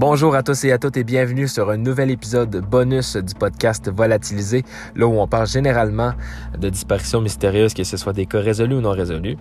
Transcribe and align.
Bonjour 0.00 0.34
à 0.34 0.42
tous 0.42 0.64
et 0.64 0.72
à 0.72 0.78
toutes 0.78 0.96
et 0.96 1.04
bienvenue 1.04 1.46
sur 1.46 1.68
un 1.68 1.76
nouvel 1.76 2.10
épisode 2.10 2.64
bonus 2.66 3.16
du 3.16 3.34
podcast 3.34 3.90
Volatilisé, 3.90 4.64
là 4.96 5.06
où 5.06 5.20
on 5.20 5.26
parle 5.26 5.46
généralement 5.46 6.14
de 6.56 6.70
disparitions 6.70 7.20
mystérieuses, 7.20 7.74
que 7.74 7.84
ce 7.84 7.98
soit 7.98 8.14
des 8.14 8.24
cas 8.24 8.40
résolus 8.40 8.76
ou 8.76 8.80
non 8.80 8.92
résolus. 8.92 9.36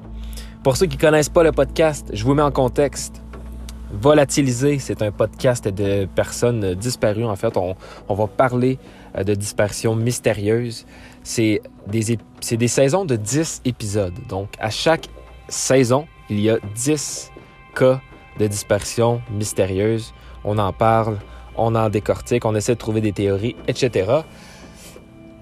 Pour 0.61 0.75
ceux 0.75 0.88
qui 0.88 0.98
ne 0.98 1.02
connaissent 1.02 1.30
pas 1.30 1.43
le 1.43 1.54
podcast, 1.54 2.09
je 2.11 2.25
vous 2.25 2.34
mets 2.34 2.41
en 2.41 2.52
contexte. 2.52 3.21
Volatilisé, 3.93 4.80
c'est 4.80 5.02
un 5.02 5.11
podcast 5.11 5.66
de 5.70 6.09
personnes 6.14 6.73
disparues. 6.73 7.23
En 7.23 7.38
fait, 7.38 7.55
on, 7.55 8.14
va 8.14 8.28
parler 8.28 8.80
euh, 9.16 9.23
de 9.23 9.36
disparitions 9.36 9.96
mystérieuses. 9.96 10.86
C'est 11.23 11.62
des, 11.88 12.18
des 12.52 12.68
saisons 12.68 13.05
de 13.05 13.16
10 13.16 13.62
épisodes. 13.64 14.14
Donc, 14.28 14.50
à 14.60 14.71
chaque 14.71 15.07
saison, 15.48 16.05
il 16.30 16.41
y 16.41 16.50
a 16.50 16.57
10 16.76 17.32
cas 17.76 18.01
de 18.37 18.47
disparitions 18.47 19.21
mystérieuses 19.32 20.14
on 20.43 20.57
en 20.57 20.74
parle, 20.74 21.18
on 21.57 21.75
en 21.75 21.89
décortique, 21.89 22.46
on 22.46 22.56
essaie 22.56 22.74
de 22.74 22.80
trouver 22.80 23.02
des 23.02 23.11
théories, 23.11 23.56
etc. 23.68 24.21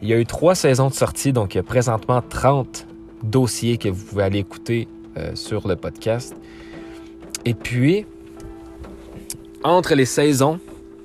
Il 0.02 0.08
y 0.08 0.14
a 0.14 0.18
eu 0.18 0.26
trois 0.26 0.56
saisons 0.56 0.90
de 0.90 0.94
sortie, 0.94 1.34
donc 1.34 1.56
il 1.56 1.58
y 1.58 1.60
a 1.60 1.64
présentement 1.64 2.22
30 2.28 2.88
dossiers 3.24 3.78
que 3.78 3.90
vous 3.90 4.06
pouvez 4.06 4.24
aller 4.24 4.40
écouter 4.40 4.88
euh, 5.18 5.32
sur 5.36 5.68
le 5.68 5.76
podcast. 5.76 6.36
Et 7.46 7.54
puis, 7.54 8.06
entre 9.64 9.96
les 9.96 10.06
saisons, 10.06 10.60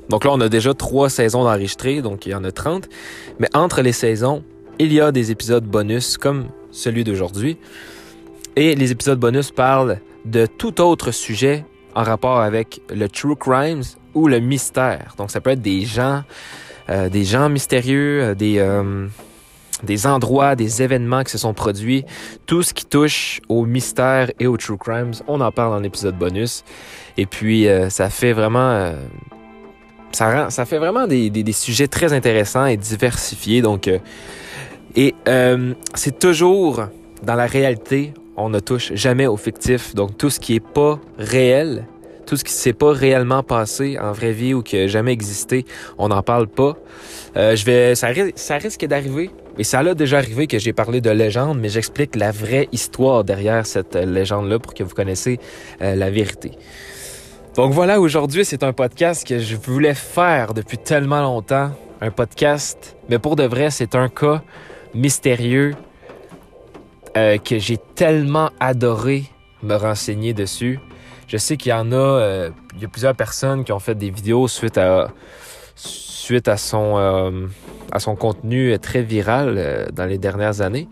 donc 0.09 0.25
là 0.25 0.31
on 0.33 0.41
a 0.41 0.49
déjà 0.49 0.75
trois 0.75 1.09
saisons 1.09 1.45
d'enregistrer, 1.45 2.03
donc 2.03 2.27
il 2.27 2.33
y 2.33 2.35
en 2.35 2.45
a 2.45 2.53
30, 2.53 2.89
mais 3.39 3.49
entre 3.55 3.81
les 3.81 3.93
saisons, 3.93 4.43
il 4.79 4.93
y 4.93 5.01
a 5.01 5.13
des 5.13 5.31
épisodes 5.31 5.65
bonus 5.65 6.19
comme 6.19 6.49
celui 6.71 7.05
d'aujourd'hui. 7.05 7.59
Et 8.57 8.75
les 8.75 8.93
épisodes 8.93 9.19
bonus 9.19 9.51
parlent 9.51 10.01
de 10.25 10.47
tout 10.47 10.81
autre 10.81 11.11
sujet 11.11 11.65
en 11.95 12.03
rapport 12.03 12.41
avec 12.41 12.81
le 12.91 13.09
true 13.09 13.37
crimes 13.37 13.83
ou 14.15 14.29
le 14.29 14.41
mystère. 14.41 15.15
Donc 15.17 15.31
ça 15.31 15.41
peut 15.41 15.51
être 15.51 15.63
des 15.63 15.85
gens, 15.85 16.23
euh, 16.89 17.09
des 17.09 17.25
gens 17.25 17.49
mystérieux, 17.49 18.23
euh, 18.23 18.35
des 18.35 18.59
euh, 18.59 19.07
des 19.83 20.07
endroits, 20.07 20.55
des 20.55 20.83
événements 20.83 21.25
qui 21.25 21.33
se 21.33 21.39
sont 21.39 21.55
produits, 21.55 22.05
tout 22.47 22.63
ce 22.63 22.73
qui 22.73 22.85
touche 22.85 23.41
au 23.49 23.65
mystère 23.65 24.31
et 24.39 24.47
aux 24.47 24.57
true 24.57 24.79
crimes, 24.79 25.11
on 25.27 25.41
en 25.41 25.51
parle 25.51 25.73
dans 25.73 25.81
l'épisode 25.81 26.17
bonus. 26.17 26.63
Et 27.17 27.27
puis 27.27 27.67
ça 27.89 28.09
fait 28.09 28.33
vraiment 28.33 28.93
ça, 30.13 30.45
rend, 30.45 30.51
ça 30.51 30.67
fait 30.67 30.79
vraiment 30.79 31.09
des, 31.09 31.31
des, 31.31 31.43
des, 31.43 31.53
sujets 31.53 31.89
très 31.89 32.13
intéressants 32.13 32.67
et 32.67 32.77
diversifiés. 32.77 33.61
Donc, 33.61 33.91
et 34.95 35.15
c'est 35.95 36.17
toujours 36.17 36.85
dans 37.25 37.35
la 37.35 37.47
réalité 37.47 38.15
on 38.37 38.49
ne 38.49 38.61
touche 38.61 38.93
jamais 38.95 39.27
au 39.27 39.37
fictif. 39.37 39.95
Donc 39.95 40.17
tout 40.17 40.31
ce 40.31 40.41
qui 40.41 40.55
est 40.55 40.67
pas 40.67 40.99
réel, 41.19 41.87
tout 42.27 42.37
ce 42.37 42.45
qui 42.45 42.53
s'est 42.53 42.73
pas 42.73 42.93
réellement 42.93 43.43
passé 43.43 43.99
en 43.99 44.13
vraie 44.13 44.33
vie 44.33 44.55
ou 44.55 44.63
qui 44.63 44.77
a 44.77 44.87
jamais 44.87 45.13
existé, 45.13 45.65
on 45.99 46.09
n'en 46.09 46.23
parle 46.23 46.47
pas. 46.47 46.77
Euh, 47.37 47.57
je 47.57 47.65
vais, 47.65 47.95
ça, 47.95 48.09
risque 48.57 48.85
d'arriver. 48.87 49.31
Et 49.59 49.65
ça 49.65 49.81
a 49.81 49.95
déjà 49.95 50.19
arrivé 50.19 50.47
que 50.47 50.59
j'ai 50.59 50.73
parlé 50.73 51.01
de 51.01 51.11
légende, 51.11 51.59
mais 51.61 51.69
j'explique 51.69 52.17
la 52.17 52.31
vraie 52.31 52.69
histoire 52.73 53.23
derrière 53.25 53.67
cette 53.67 53.95
légende-là 53.95 54.59
pour 54.59 54.73
que 54.75 54.83
vous 54.83 54.95
connaissiez 54.95 55.39
euh, 55.83 55.95
la 55.95 56.11
vérité. 56.11 56.53
Donc 57.55 57.73
voilà, 57.73 58.01
aujourd'hui, 58.01 58.47
c'est 58.47 58.63
un 58.63 58.73
podcast 58.73 59.27
que 59.27 59.39
je 59.39 59.57
voulais 59.57 59.95
faire 59.95 60.55
depuis 60.55 60.79
tellement 60.79 61.21
longtemps. 61.21 61.71
Un 62.01 62.11
podcast, 62.11 62.97
mais 63.09 63.19
pour 63.19 63.37
de 63.37 63.45
vrai, 63.45 63.71
c'est 63.71 63.95
un 63.95 64.09
cas 64.09 64.43
mystérieux 64.95 65.75
euh, 67.17 67.37
que 67.37 67.59
j'ai 67.59 67.77
tellement 67.95 68.51
adoré 68.59 69.25
me 69.63 69.75
renseigner 69.75 70.33
dessus. 70.33 70.81
Je 71.33 71.39
sais 71.39 71.57
qu'il 71.57 71.71
y 71.71 71.73
en 71.73 71.93
a, 71.93 71.97
euh, 71.97 72.51
il 72.77 72.83
y 72.83 72.85
a 72.85 72.89
plusieurs 72.89 73.17
personnes 73.17 73.65
qui 73.65 73.73
ont 73.73 73.79
fait 73.79 73.95
des 73.95 74.11
vidéos 74.11 74.49
suite 74.49 74.77
à 74.77 75.09
suite 75.75 76.47
à 76.47 76.59
son 76.59 76.99
euh, 76.99 77.47
à 77.91 78.01
son 78.01 78.17
contenu 78.17 78.79
très 78.79 79.01
viral 79.01 79.89
dans 79.95 80.05
les 80.05 80.19
dernières 80.19 80.61
années, 80.61 80.89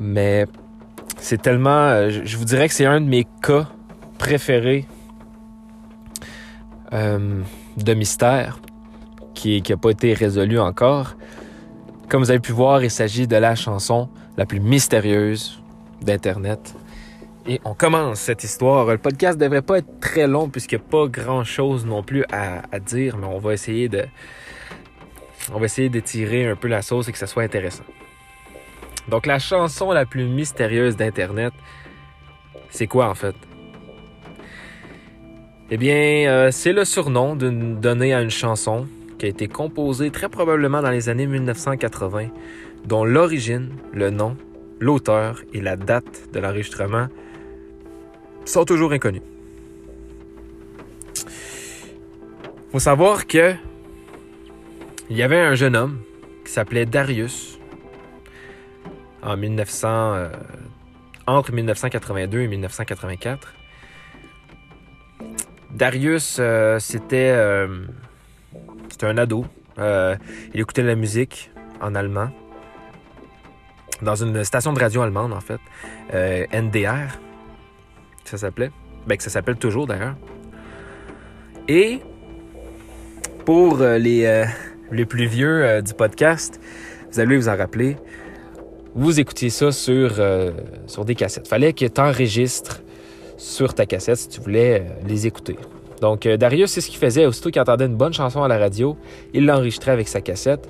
mais 0.00 0.46
c'est 1.18 1.42
tellement, 1.42 2.08
je 2.08 2.36
vous 2.38 2.46
dirais 2.46 2.66
que 2.66 2.72
c'est 2.72 2.86
un 2.86 3.02
de 3.02 3.06
mes 3.06 3.26
cas 3.42 3.68
préférés 4.16 4.86
de 6.90 7.94
mystère 7.94 8.60
qui 9.34 9.62
n'a 9.68 9.76
pas 9.76 9.90
été 9.90 10.14
résolu 10.14 10.58
encore. 10.58 11.14
Comme 12.08 12.22
vous 12.22 12.30
avez 12.30 12.40
pu 12.40 12.52
voir, 12.52 12.82
il 12.82 12.90
s'agit 12.90 13.26
de 13.26 13.36
la 13.36 13.54
chanson 13.54 14.08
la 14.38 14.46
plus 14.46 14.60
mystérieuse 14.60 15.62
d'Internet. 16.00 16.74
Et 17.46 17.60
on 17.64 17.74
commence 17.74 18.20
cette 18.20 18.42
histoire. 18.42 18.86
Le 18.86 18.96
podcast 18.96 19.38
devrait 19.38 19.60
pas 19.60 19.78
être 19.78 20.00
très 20.00 20.26
long 20.26 20.48
puisqu'il 20.48 20.78
n'y 20.78 20.84
a 20.84 20.88
pas 20.88 21.06
grand 21.08 21.44
chose 21.44 21.84
non 21.84 22.02
plus 22.02 22.24
à, 22.32 22.62
dire, 22.80 23.18
mais 23.18 23.26
on 23.26 23.38
va 23.38 23.52
essayer 23.52 23.88
de. 23.88 24.04
On 25.52 25.58
va 25.58 25.66
essayer 25.66 25.90
d'étirer 25.90 26.48
un 26.48 26.56
peu 26.56 26.68
la 26.68 26.80
sauce 26.80 27.08
et 27.08 27.12
que 27.12 27.18
ça 27.18 27.26
soit 27.26 27.42
intéressant. 27.42 27.84
Donc 29.08 29.26
la 29.26 29.38
chanson 29.38 29.92
la 29.92 30.06
plus 30.06 30.24
mystérieuse 30.24 30.96
d'Internet, 30.96 31.52
c'est 32.70 32.86
quoi 32.86 33.10
en 33.10 33.14
fait? 33.14 33.36
Eh 35.70 35.76
bien, 35.76 36.30
euh, 36.30 36.50
c'est 36.50 36.72
le 36.72 36.86
surnom 36.86 37.36
donné 37.36 38.14
à 38.14 38.22
une 38.22 38.30
chanson 38.30 38.86
qui 39.18 39.26
a 39.26 39.28
été 39.28 39.48
composée 39.48 40.10
très 40.10 40.30
probablement 40.30 40.80
dans 40.80 40.90
les 40.90 41.10
années 41.10 41.26
1980 41.26 42.28
dont 42.86 43.04
l'origine, 43.04 43.70
le 43.92 44.08
nom, 44.08 44.36
l'auteur 44.80 45.42
et 45.52 45.60
la 45.60 45.76
date 45.76 46.32
de 46.32 46.40
l'enregistrement 46.40 47.08
sont 48.44 48.64
toujours 48.64 48.92
inconnus. 48.92 49.22
Faut 52.72 52.78
savoir 52.78 53.26
que 53.26 53.54
il 55.10 55.16
y 55.16 55.22
avait 55.22 55.40
un 55.40 55.54
jeune 55.54 55.76
homme 55.76 56.00
qui 56.44 56.52
s'appelait 56.52 56.86
Darius 56.86 57.58
en 59.22 59.36
1900, 59.36 59.88
euh, 59.88 60.28
entre 61.26 61.52
1982 61.52 62.40
et 62.40 62.48
1984. 62.48 63.54
Darius, 65.70 66.38
euh, 66.40 66.78
c'était 66.78 67.30
euh, 67.30 67.86
c'était 68.88 69.06
un 69.06 69.18
ado. 69.18 69.44
il 69.78 70.60
écoutait 70.60 70.82
de 70.82 70.88
la 70.88 70.94
musique 70.94 71.50
en 71.80 71.94
allemand 71.94 72.30
dans 74.02 74.14
une 74.14 74.44
station 74.44 74.72
de 74.72 74.80
radio 74.80 75.02
allemande, 75.02 75.32
en 75.32 75.40
fait, 75.40 75.60
euh, 76.12 76.46
NDR, 78.24 78.30
ça 78.30 78.38
s'appelait. 78.38 78.70
Ben, 79.06 79.16
que 79.16 79.22
ça 79.22 79.30
s'appelle 79.30 79.56
toujours 79.56 79.86
d'ailleurs. 79.86 80.16
Et 81.68 82.00
pour 83.44 83.80
euh, 83.80 83.98
les, 83.98 84.24
euh, 84.24 84.44
les 84.90 85.04
plus 85.04 85.26
vieux 85.26 85.82
du 85.82 85.94
podcast, 85.94 86.60
vous 87.12 87.20
allez 87.20 87.36
vous 87.36 87.48
en 87.48 87.56
rappeler, 87.56 87.96
vous 88.94 89.20
écoutiez 89.20 89.50
ça 89.50 89.72
sur, 89.72 90.20
sur 90.86 91.04
des 91.04 91.14
cassettes. 91.14 91.48
Fallait 91.48 91.72
que 91.72 91.84
tu 91.84 92.00
enregistres 92.00 92.82
sur 93.36 93.74
ta 93.74 93.86
cassette 93.86 94.16
si 94.16 94.28
tu 94.28 94.40
voulais 94.40 94.86
les 95.06 95.26
écouter. 95.26 95.56
Donc, 96.00 96.28
Darius, 96.28 96.70
c'est 96.70 96.80
ce 96.80 96.88
qu'il 96.88 96.98
faisait. 96.98 97.26
Aussitôt 97.26 97.50
qu'il 97.50 97.60
entendait 97.60 97.86
une 97.86 97.96
bonne 97.96 98.12
chanson 98.12 98.42
à 98.42 98.48
la 98.48 98.56
radio, 98.56 98.96
il 99.32 99.46
l'enregistrait 99.46 99.90
avec 99.90 100.06
sa 100.06 100.20
cassette 100.20 100.68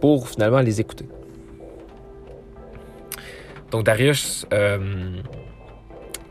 pour 0.00 0.28
finalement 0.28 0.60
les 0.60 0.80
écouter. 0.80 1.06
Donc 3.70 3.84
Darius 3.84 4.46
euh, 4.52 4.78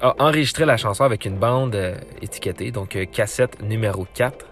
a 0.01 0.15
enregistré 0.19 0.65
la 0.65 0.77
chanson 0.77 1.03
avec 1.03 1.25
une 1.25 1.37
bande 1.37 1.75
euh, 1.75 1.97
étiquetée, 2.21 2.71
donc 2.71 2.95
euh, 2.95 3.05
cassette 3.05 3.61
numéro 3.61 4.07
4, 4.13 4.45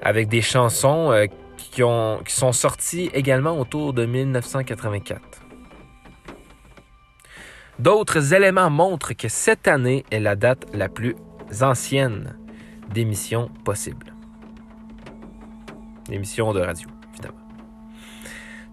avec 0.00 0.28
des 0.28 0.42
chansons 0.42 1.26
qui, 1.56 1.82
ont, 1.82 2.20
qui 2.24 2.32
sont 2.32 2.52
sorties 2.52 3.10
également 3.12 3.58
autour 3.58 3.92
de 3.92 4.06
1984. 4.06 5.20
D'autres 7.80 8.32
éléments 8.32 8.70
montrent 8.70 9.14
que 9.14 9.28
cette 9.28 9.66
année 9.66 10.04
est 10.10 10.20
la 10.20 10.36
date 10.36 10.66
la 10.72 10.88
plus 10.88 11.16
ancienne 11.60 12.36
d'émission 12.92 13.50
possible. 13.64 14.14
D'émission 16.08 16.52
de 16.52 16.60
radio 16.60 16.88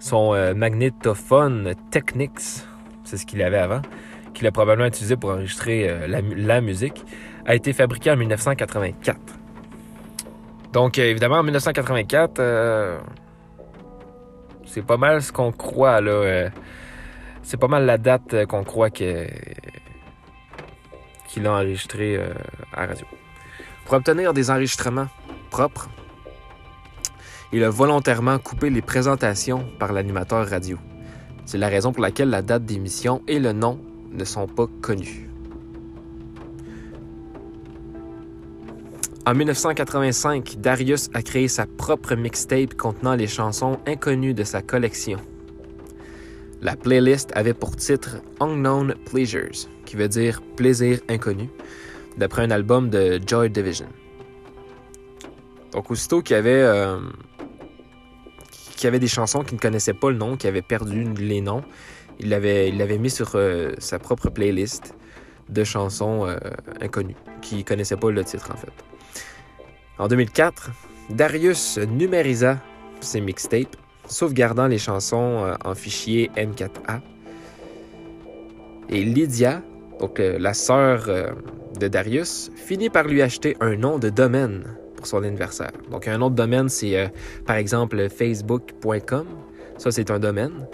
son 0.06 0.36
euh, 0.36 0.54
magnétophone 0.54 1.74
Technics, 1.90 2.64
c'est 3.04 3.18
ce 3.18 3.26
qu'il 3.26 3.42
avait 3.42 3.58
avant, 3.58 3.82
qu'il 4.36 4.46
a 4.46 4.52
probablement 4.52 4.88
utilisé 4.88 5.16
pour 5.16 5.32
enregistrer 5.32 5.90
euh, 5.90 6.08
la, 6.08 6.62
musique, 6.62 7.04
a 7.46 7.56
été 7.56 7.74
fabriqué 7.74 8.12
en 8.12 8.18
1984. 8.18 9.18
Donc, 10.74 11.00
euh, 11.00 11.04
évidemment, 11.04 11.38
en 11.38 11.44
1984, 11.44 13.02
c'est 14.66 14.86
pas 14.86 14.98
mal 14.98 15.24
ce 15.24 15.32
qu'on 15.32 15.52
croit, 15.52 16.02
là. 16.02 16.50
c'est 17.42 17.58
pas 17.58 17.68
mal 17.68 17.86
la 17.86 17.98
date 17.98 18.46
qu'on 18.46 18.64
croit 18.64 18.92
qu'il 18.92 19.26
a 21.44 21.52
enregistré 21.52 22.20
à 22.74 22.86
radio. 22.86 23.08
Pour 23.86 23.94
obtenir 23.96 24.34
des 24.34 24.52
enregistrements 24.52 25.08
propres, 25.50 25.90
il 27.54 27.64
a 27.64 27.70
volontairement 27.70 28.38
coupé 28.38 28.70
les 28.70 28.82
présentations 28.82 29.66
par 29.80 29.94
l'animateur 29.94 30.46
radio. 30.46 30.78
C'est 31.46 31.58
la 31.60 31.70
raison 31.70 31.94
pour 31.94 32.02
laquelle 32.02 32.30
la 32.30 32.42
date 32.42 32.66
d'émission 32.66 33.22
et 33.28 33.40
le 33.40 33.54
nom 33.54 33.80
ne 34.16 34.26
sont 34.26 34.48
pas 34.48 34.68
connus. 34.82 35.30
En 39.28 39.34
1985, 39.34 40.58
Darius 40.60 41.10
a 41.16 41.24
créé 41.24 41.48
sa 41.48 41.66
propre 41.66 42.14
mixtape 42.14 42.76
contenant 42.76 43.16
les 43.16 43.26
chansons 43.26 43.80
inconnues 43.88 44.36
de 44.36 44.44
sa 44.44 44.62
collection. 44.62 45.18
La 46.62 46.76
playlist 46.76 47.32
avait 47.36 47.56
pour 47.56 47.76
titre 47.76 48.18
Unknown 48.40 48.94
Pleasures, 49.12 49.68
qui 49.86 49.96
veut 49.96 50.08
dire 50.08 50.44
plaisir 50.56 51.00
inconnu, 51.10 51.50
d'après 52.18 52.44
un 52.44 52.52
album 52.52 52.92
de 52.92 53.20
Joy 53.26 53.50
Division. 53.50 53.88
Donc, 55.72 55.90
aussitôt 55.90 56.22
qu'il 56.22 56.36
y 56.36 56.40
avait, 56.40 56.62
euh, 56.62 57.00
y 58.84 58.88
avait 58.88 59.00
des 59.00 59.08
chansons 59.08 59.44
qu'il 59.44 59.56
ne 59.56 59.60
connaissait 59.60 59.94
pas 59.94 60.12
le 60.12 60.18
nom, 60.18 60.38
qui 60.38 60.48
avaient 60.48 60.62
perdu 60.62 61.04
les 61.16 61.42
noms, 61.42 61.64
il 62.20 62.30
l'avait 62.30 62.98
mis 62.98 63.10
sur 63.10 63.32
euh, 63.36 63.74
sa 63.78 64.00
propre 64.00 64.30
playlist 64.30 64.94
de 65.50 65.64
chansons 65.64 66.26
euh, 66.26 66.38
inconnues, 66.82 67.16
qui 67.42 67.58
ne 67.58 67.62
connaissaient 67.64 67.98
pas 67.98 68.12
le 68.12 68.24
titre 68.24 68.52
en 68.52 68.58
fait. 68.58 68.72
En 69.98 70.08
2004, 70.08 70.72
Darius 71.10 71.78
numérisa 71.78 72.60
ses 73.02 73.22
mixtapes, 73.22 73.76
sauvegardant 74.08 74.68
les 74.68 74.78
chansons 74.78 75.44
euh, 75.44 75.56
en 75.64 75.76
fichier 75.76 76.32
N4A. 76.36 77.02
Et 78.90 79.04
Lydia, 79.04 79.62
donc 80.00 80.20
la 80.20 80.54
sœur 80.54 81.08
de 81.80 81.88
Darius, 81.88 82.52
finit 82.56 82.92
par 82.92 83.06
lui 83.06 83.24
acheter 83.24 83.58
un 83.60 83.76
nom 83.76 83.98
de 83.98 84.10
domaine 84.10 84.64
pour 84.96 85.08
son 85.08 85.24
anniversaire. 85.24 85.72
Donc 85.90 86.08
un 86.08 86.20
nom 86.20 86.30
de 86.30 86.36
domaine, 86.36 86.70
c'est 86.70 87.12
par 87.48 87.56
exemple 87.56 88.08
facebook.com. 88.08 89.26
Ça, 89.80 89.92
c'est 89.92 90.12
un 90.12 90.20
domaine 90.20 90.68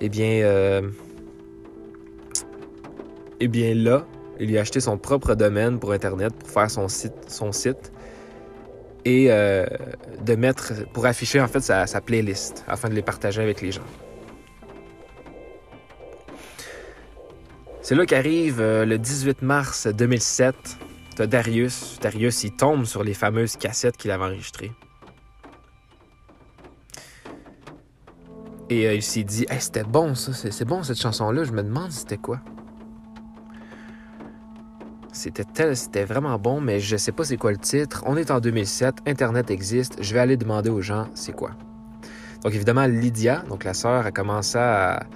eh 0.00 0.08
bien, 0.08 0.42
euh, 0.44 0.82
eh 3.40 3.48
bien 3.48 3.74
là, 3.74 4.06
il 4.38 4.56
a 4.56 4.60
acheté 4.60 4.80
son 4.80 4.98
propre 4.98 5.34
domaine 5.34 5.78
pour 5.78 5.92
Internet 5.92 6.34
pour 6.34 6.50
faire 6.50 6.70
son 6.70 6.88
site, 6.88 7.14
son 7.28 7.52
site 7.52 7.92
et 9.04 9.26
euh, 9.30 9.64
de 10.24 10.34
mettre, 10.34 10.72
pour 10.92 11.06
afficher 11.06 11.40
en 11.40 11.46
fait 11.46 11.60
sa, 11.60 11.86
playlist 12.00 12.64
afin 12.66 12.88
de 12.88 12.94
les 12.94 13.02
partager 13.02 13.40
avec 13.40 13.62
les 13.62 13.72
gens. 13.72 13.86
C'est 17.82 17.94
là 17.94 18.04
qu'arrive 18.04 18.60
euh, 18.60 18.84
le 18.84 18.98
18 18.98 19.42
mars 19.42 19.86
2007. 19.86 20.56
T'as 21.14 21.26
Darius. 21.26 21.98
Darius, 22.00 22.42
il 22.42 22.56
tombe 22.56 22.84
sur 22.84 23.04
les 23.04 23.14
fameuses 23.14 23.56
cassettes 23.56 23.96
qu'il 23.96 24.10
avait 24.10 24.24
enregistrées. 24.24 24.72
Et 28.68 28.86
euh, 28.86 28.94
il 28.94 29.02
s'est 29.02 29.22
dit, 29.22 29.46
c'était 29.58 29.84
bon 29.84 30.14
ça, 30.14 30.32
c'est 30.32 30.64
bon 30.64 30.82
cette 30.82 31.00
chanson-là, 31.00 31.44
je 31.44 31.52
me 31.52 31.62
demande 31.62 31.92
c'était 31.92 32.16
quoi? 32.16 32.40
C'était 35.12 35.44
tel, 35.44 35.76
c'était 35.76 36.04
vraiment 36.04 36.38
bon, 36.38 36.60
mais 36.60 36.80
je 36.80 36.96
sais 36.96 37.12
pas 37.12 37.24
c'est 37.24 37.36
quoi 37.36 37.52
le 37.52 37.58
titre. 37.58 38.02
On 38.06 38.16
est 38.16 38.30
en 38.30 38.40
2007, 38.40 38.96
Internet 39.06 39.50
existe, 39.50 40.02
je 40.02 40.12
vais 40.12 40.20
aller 40.20 40.36
demander 40.36 40.68
aux 40.68 40.82
gens 40.82 41.06
c'est 41.14 41.32
quoi? 41.32 41.52
Donc 42.42 42.54
évidemment, 42.54 42.86
Lydia, 42.86 43.44
donc 43.48 43.64
la 43.64 43.72
sœur, 43.72 44.04
a 44.04 44.10
commencé 44.10 44.58
à, 44.58 45.06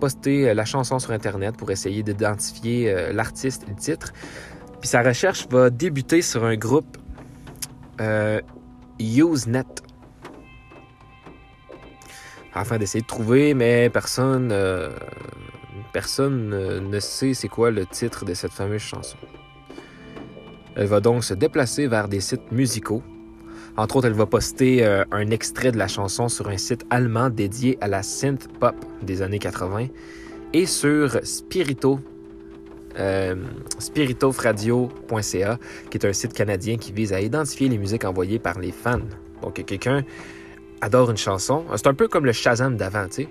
poster 0.00 0.48
euh, 0.48 0.54
la 0.54 0.64
chanson 0.64 1.00
sur 1.00 1.10
Internet 1.10 1.56
pour 1.56 1.70
essayer 1.72 2.02
d'identifier 2.04 2.90
euh, 2.90 3.12
l'artiste 3.12 3.64
et 3.66 3.70
le 3.70 3.76
titre. 3.76 4.12
Puis 4.80 4.88
sa 4.88 5.02
recherche 5.02 5.48
va 5.48 5.70
débuter 5.70 6.22
sur 6.22 6.44
un 6.44 6.56
groupe 6.56 6.98
Usenet 8.98 9.81
afin 12.54 12.78
d'essayer 12.78 13.02
de 13.02 13.06
trouver, 13.06 13.54
mais 13.54 13.90
personne, 13.90 14.50
euh, 14.52 14.90
personne 15.92 16.50
ne 16.88 17.00
sait 17.00 17.34
c'est 17.34 17.48
quoi 17.48 17.70
le 17.70 17.86
titre 17.86 18.24
de 18.24 18.34
cette 18.34 18.52
fameuse 18.52 18.82
chanson. 18.82 19.16
Elle 20.74 20.86
va 20.86 21.00
donc 21.00 21.24
se 21.24 21.34
déplacer 21.34 21.86
vers 21.86 22.08
des 22.08 22.20
sites 22.20 22.50
musicaux. 22.50 23.02
Entre 23.76 23.96
autres, 23.96 24.06
elle 24.06 24.14
va 24.14 24.26
poster 24.26 24.84
euh, 24.84 25.04
un 25.10 25.30
extrait 25.30 25.72
de 25.72 25.78
la 25.78 25.88
chanson 25.88 26.28
sur 26.28 26.48
un 26.48 26.58
site 26.58 26.84
allemand 26.90 27.30
dédié 27.30 27.78
à 27.80 27.88
la 27.88 28.02
synth 28.02 28.48
pop 28.58 28.74
des 29.02 29.22
années 29.22 29.38
80 29.38 29.88
et 30.52 30.66
sur 30.66 31.18
Spirito, 31.24 31.98
euh, 32.98 33.36
spiritofradio.ca, 33.78 35.58
qui 35.90 35.98
est 35.98 36.06
un 36.06 36.12
site 36.12 36.34
canadien 36.34 36.76
qui 36.76 36.92
vise 36.92 37.12
à 37.12 37.20
identifier 37.20 37.68
les 37.68 37.78
musiques 37.78 38.04
envoyées 38.04 38.38
par 38.38 38.58
les 38.58 38.72
fans. 38.72 39.00
Donc, 39.40 39.54
quelqu'un 39.64 40.04
adore 40.82 41.10
une 41.10 41.16
chanson, 41.16 41.64
c'est 41.76 41.86
un 41.86 41.94
peu 41.94 42.08
comme 42.08 42.26
le 42.26 42.32
Shazam 42.32 42.76
d'avant, 42.76 43.06
tu 43.06 43.22
sais. 43.22 43.28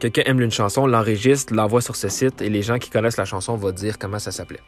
Quelqu'un 0.00 0.22
aime 0.24 0.40
une 0.40 0.50
chanson, 0.50 0.86
l'enregistre, 0.86 1.54
l'envoie 1.54 1.82
sur 1.82 1.96
ce 1.96 2.08
site 2.08 2.40
et 2.40 2.48
les 2.48 2.62
gens 2.62 2.78
qui 2.78 2.88
connaissent 2.88 3.18
la 3.18 3.26
chanson 3.26 3.56
vont 3.56 3.70
dire 3.70 3.98
comment 3.98 4.18
ça 4.18 4.32
s'appelait. 4.32 4.62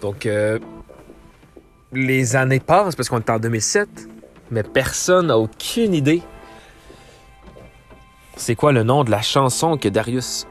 Donc, 0.00 0.26
euh, 0.26 0.58
les 1.92 2.36
années 2.36 2.60
passent 2.60 2.96
parce 2.96 3.08
qu'on 3.08 3.18
est 3.20 3.30
en 3.30 3.38
2007, 3.38 3.88
mais 4.50 4.62
personne 4.62 5.28
n'a 5.28 5.38
aucune 5.38 5.94
idée 5.94 6.22
c'est 8.36 8.56
quoi 8.56 8.72
le 8.72 8.82
nom 8.82 9.04
de 9.04 9.10
la 9.10 9.22
chanson 9.22 9.76
que 9.76 9.88
Darius 9.88 10.46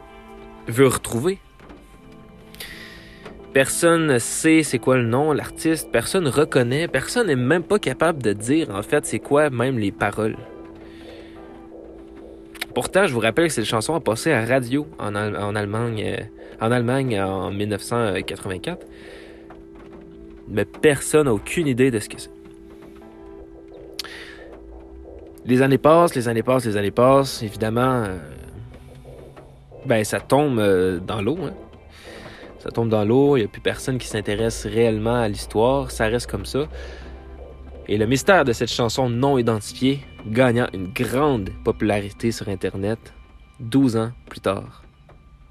veut 0.67 0.87
retrouver. 0.87 1.39
Personne 3.53 4.07
ne 4.07 4.17
sait 4.17 4.63
c'est 4.63 4.79
quoi 4.79 4.95
le 4.95 5.03
nom, 5.03 5.33
l'artiste, 5.33 5.89
personne 5.91 6.27
reconnaît, 6.27 6.87
personne 6.87 7.27
n'est 7.27 7.35
même 7.35 7.63
pas 7.63 7.79
capable 7.79 8.23
de 8.23 8.31
dire 8.31 8.69
en 8.69 8.81
fait 8.81 9.05
c'est 9.05 9.19
quoi 9.19 9.49
même 9.49 9.77
les 9.77 9.91
paroles. 9.91 10.37
Pourtant, 12.73 13.05
je 13.05 13.13
vous 13.13 13.19
rappelle 13.19 13.47
que 13.47 13.53
cette 13.53 13.65
chanson 13.65 13.93
a 13.95 13.99
passé 13.99 14.31
à 14.31 14.45
radio 14.45 14.87
en, 14.97 15.13
Allemagne, 15.13 16.03
euh, 16.05 16.23
en 16.61 16.71
Allemagne 16.71 17.19
en 17.21 17.51
1984. 17.51 18.87
Mais 20.47 20.63
personne 20.63 21.25
n'a 21.25 21.33
aucune 21.33 21.67
idée 21.67 21.91
de 21.91 21.99
ce 21.99 22.07
que 22.07 22.17
c'est. 22.17 22.31
Les 25.45 25.61
années 25.61 25.77
passent, 25.77 26.15
les 26.15 26.29
années 26.29 26.43
passent, 26.43 26.65
les 26.65 26.77
années 26.77 26.91
passent. 26.91 27.43
Évidemment, 27.43 28.03
euh, 28.05 28.17
ben 29.85 30.05
ça 30.05 30.21
tombe 30.21 30.59
euh, 30.59 30.99
dans 30.99 31.21
l'eau. 31.21 31.37
Hein 31.43 31.53
ça 32.61 32.69
tombe 32.69 32.89
dans 32.89 33.03
l'eau, 33.03 33.37
il 33.37 33.39
n'y 33.39 33.45
a 33.45 33.49
plus 33.49 33.61
personne 33.61 33.97
qui 33.97 34.05
s'intéresse 34.05 34.67
réellement 34.67 35.15
à 35.15 35.27
l'histoire, 35.27 35.89
ça 35.89 36.05
reste 36.05 36.29
comme 36.29 36.45
ça. 36.45 36.67
Et 37.87 37.97
le 37.97 38.05
mystère 38.05 38.45
de 38.45 38.53
cette 38.53 38.71
chanson 38.71 39.09
non 39.09 39.39
identifiée 39.39 40.01
gagnant 40.27 40.67
une 40.71 40.93
grande 40.93 41.49
popularité 41.63 42.31
sur 42.31 42.49
Internet 42.49 42.99
12 43.61 43.97
ans 43.97 44.11
plus 44.29 44.41
tard, 44.41 44.83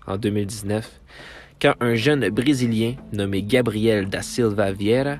en 0.07 0.19
2019, 0.19 1.01
quand 1.61 1.75
un 1.81 1.97
jeune 1.97 2.29
Brésilien 2.31 2.95
nommé 3.13 3.43
Gabriel 3.43 4.09
da 4.09 4.23
Silva 4.23 4.71
Vieira 4.71 5.17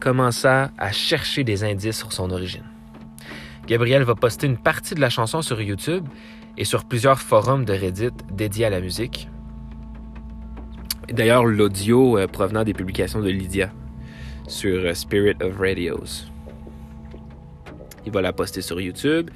commença 0.00 0.70
à 0.78 0.90
chercher 0.90 1.44
des 1.44 1.64
indices 1.64 1.98
sur 1.98 2.14
son 2.14 2.30
origine. 2.30 2.64
Gabriel 3.66 4.04
va 4.04 4.14
poster 4.14 4.46
une 4.46 4.56
partie 4.56 4.94
de 4.94 5.00
la 5.00 5.10
chanson 5.10 5.42
sur 5.42 5.60
YouTube 5.60 6.06
et 6.56 6.64
sur 6.64 6.86
plusieurs 6.86 7.20
forums 7.20 7.66
de 7.66 7.74
Reddit 7.74 8.16
dédiés 8.32 8.64
à 8.64 8.70
la 8.70 8.80
musique, 8.80 9.28
D'ailleurs, 11.12 11.44
l'audio 11.44 12.18
euh, 12.18 12.26
provenant 12.26 12.64
des 12.64 12.74
publications 12.74 13.20
de 13.20 13.30
Lydia 13.30 13.70
sur 14.48 14.80
euh, 14.80 14.92
Spirit 14.92 15.36
of 15.40 15.56
Radios. 15.56 16.26
Il 18.04 18.12
va 18.12 18.20
la 18.22 18.32
poster 18.32 18.60
sur 18.60 18.80
YouTube. 18.80 19.30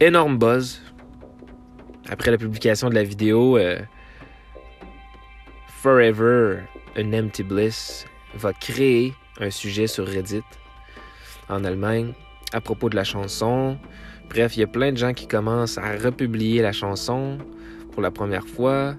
Énorme 0.00 0.38
buzz. 0.38 0.80
Après 2.08 2.30
la 2.30 2.38
publication 2.38 2.88
de 2.88 2.94
la 2.94 3.02
vidéo, 3.02 3.58
euh, 3.58 3.78
Forever 5.82 6.60
an 6.96 7.12
Empty 7.12 7.42
Bliss 7.42 8.06
va 8.34 8.54
créer 8.54 9.12
un 9.40 9.50
sujet 9.50 9.86
sur 9.86 10.06
Reddit 10.06 10.42
en 11.50 11.62
Allemagne 11.64 12.14
à 12.52 12.62
propos 12.62 12.88
de 12.88 12.96
la 12.96 13.04
chanson. 13.04 13.76
Bref, 14.30 14.56
il 14.56 14.60
y 14.60 14.62
a 14.62 14.66
plein 14.66 14.92
de 14.92 14.96
gens 14.96 15.12
qui 15.12 15.26
commencent 15.26 15.76
à 15.76 15.92
republier 15.96 16.62
la 16.62 16.72
chanson 16.72 17.38
pour 17.92 18.00
la 18.00 18.10
première 18.10 18.46
fois. 18.46 18.94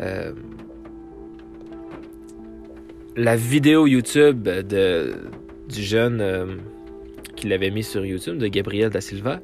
Euh, 0.00 0.32
la 3.16 3.36
vidéo 3.36 3.86
YouTube 3.86 4.42
de, 4.42 5.14
du 5.68 5.82
jeune 5.82 6.20
euh, 6.20 6.56
qui 7.36 7.48
l'avait 7.48 7.70
mis 7.70 7.82
sur 7.82 8.04
YouTube, 8.04 8.38
de 8.38 8.46
Gabriel 8.48 8.90
Da 8.90 9.00
Silva, 9.00 9.40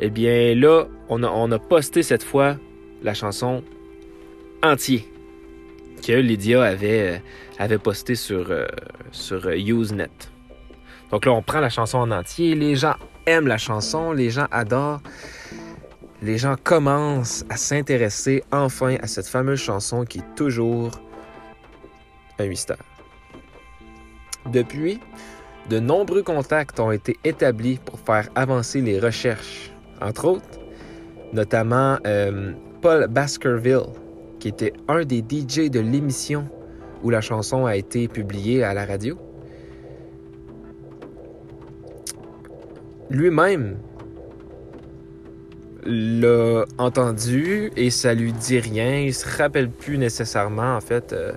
eh 0.00 0.10
bien 0.10 0.54
là, 0.54 0.86
on 1.08 1.22
a, 1.22 1.28
on 1.28 1.50
a 1.52 1.58
posté 1.58 2.02
cette 2.02 2.24
fois 2.24 2.56
la 3.02 3.14
chanson 3.14 3.62
entière 4.62 5.02
que 6.06 6.12
Lydia 6.12 6.62
avait, 6.62 7.14
euh, 7.14 7.18
avait 7.58 7.78
posté 7.78 8.14
sur, 8.14 8.52
sur 9.12 9.48
Usenet. 9.48 10.10
Donc 11.10 11.24
là, 11.24 11.32
on 11.32 11.42
prend 11.42 11.60
la 11.60 11.70
chanson 11.70 11.98
en 11.98 12.10
entier. 12.10 12.54
Les 12.54 12.74
gens 12.74 12.96
aiment 13.26 13.46
la 13.46 13.58
chanson, 13.58 14.12
les 14.12 14.30
gens 14.30 14.46
adorent 14.50 15.00
les 16.22 16.38
gens 16.38 16.56
commencent 16.62 17.44
à 17.50 17.56
s'intéresser 17.56 18.42
enfin 18.52 18.96
à 19.02 19.06
cette 19.06 19.26
fameuse 19.26 19.60
chanson 19.60 20.04
qui 20.04 20.18
est 20.18 20.34
toujours 20.34 20.92
un 22.38 22.46
mystère. 22.46 22.82
Depuis, 24.46 25.00
de 25.68 25.80
nombreux 25.80 26.22
contacts 26.22 26.78
ont 26.80 26.92
été 26.92 27.16
établis 27.24 27.78
pour 27.84 27.98
faire 27.98 28.28
avancer 28.34 28.80
les 28.80 29.00
recherches, 29.00 29.72
entre 30.00 30.26
autres, 30.26 30.60
notamment 31.32 31.98
euh, 32.06 32.52
Paul 32.80 33.08
Baskerville, 33.08 33.86
qui 34.38 34.48
était 34.48 34.72
un 34.88 35.04
des 35.04 35.18
DJ 35.18 35.70
de 35.70 35.80
l'émission 35.80 36.48
où 37.02 37.10
la 37.10 37.20
chanson 37.20 37.66
a 37.66 37.76
été 37.76 38.08
publiée 38.08 38.62
à 38.62 38.74
la 38.74 38.86
radio. 38.86 39.18
Lui-même 43.10 43.78
l'a 45.86 46.64
entendu 46.78 47.70
et 47.76 47.90
ça 47.90 48.14
lui 48.14 48.32
dit 48.32 48.58
rien. 48.58 49.00
Il 49.00 49.14
se 49.14 49.26
rappelle 49.38 49.70
plus 49.70 49.98
nécessairement, 49.98 50.76
en 50.76 50.80
fait. 50.80 51.12
Euh, 51.12 51.32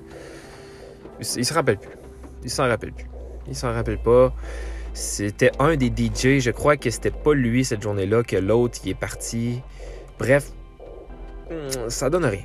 il 1.20 1.46
se 1.46 1.54
rappelle 1.54 1.78
plus. 1.78 1.96
Il 2.44 2.50
s'en 2.50 2.68
rappelle 2.68 2.94
plus. 2.94 3.08
Il 3.48 3.56
s'en 3.56 3.74
rappelle 3.74 4.02
pas. 4.02 4.34
C'était 4.94 5.52
un 5.60 5.76
des 5.76 5.88
DJ. 5.88 6.40
Je 6.40 6.52
crois 6.52 6.78
que 6.78 6.90
c'était 6.90 7.12
pas 7.12 7.34
lui 7.34 7.64
cette 7.64 7.82
journée-là, 7.82 8.24
que 8.24 8.36
l'autre 8.36 8.80
est 8.86 8.94
parti. 8.94 9.62
Bref, 10.18 10.52
hmm, 11.50 11.90
ça 11.90 12.10
donne 12.10 12.26
rien. 12.26 12.44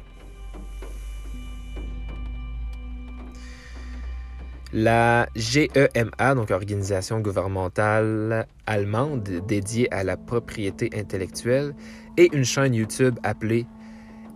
La 4.77 5.29
GEMA, 5.37 6.35
donc 6.35 6.51
organisation 6.51 7.21
gouvernementale 7.21 8.49
allemande 8.67 9.23
dédiée 9.47 9.87
à 9.95 10.03
la 10.03 10.17
propriété 10.17 10.91
intellectuelle, 10.97 11.77
et 12.17 12.29
une 12.35 12.45
chaîne 12.45 12.75
YouTube 12.75 13.17
appelée 13.23 13.67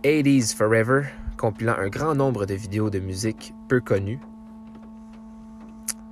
80s 0.05 0.55
Forever, 0.55 1.01
compilant 1.37 1.75
un 1.77 1.89
grand 1.89 2.15
nombre 2.15 2.45
de 2.45 2.53
vidéos 2.53 2.89
de 2.89 2.99
musique 2.99 3.53
peu 3.67 3.81
connues, 3.81 4.21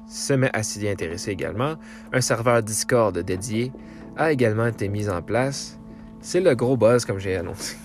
se 0.10 0.34
met 0.34 0.50
à 0.52 0.62
s'y 0.62 0.86
intéresser 0.90 1.32
également. 1.32 1.76
Un 2.12 2.20
serveur 2.20 2.62
Discord 2.62 3.18
dédié 3.18 3.72
a 4.18 4.34
également 4.34 4.68
été 4.68 4.90
mis 4.90 5.08
en 5.08 5.22
place. 5.22 5.80
C'est 6.20 6.42
le 6.42 6.54
gros 6.54 6.76
buzz 6.76 7.06
comme 7.06 7.20
j'ai 7.20 7.38
annoncé. 7.38 7.78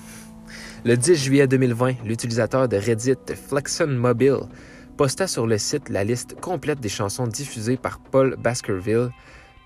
Le 0.85 0.97
10 0.97 1.15
juillet 1.15 1.47
2020, 1.47 2.05
l'utilisateur 2.05 2.67
de 2.67 2.79
Reddit 2.79 3.15
Flexon 3.49 3.87
Mobile 3.87 4.49
posta 4.97 5.27
sur 5.27 5.47
le 5.47 5.59
site 5.59 5.89
la 5.89 6.05
liste 6.05 6.39
complète 6.41 6.81
des 6.81 6.89
chansons 6.89 7.27
diffusées 7.27 7.77
par 7.77 7.99
Paul 7.99 8.37
Baskerville 8.37 9.11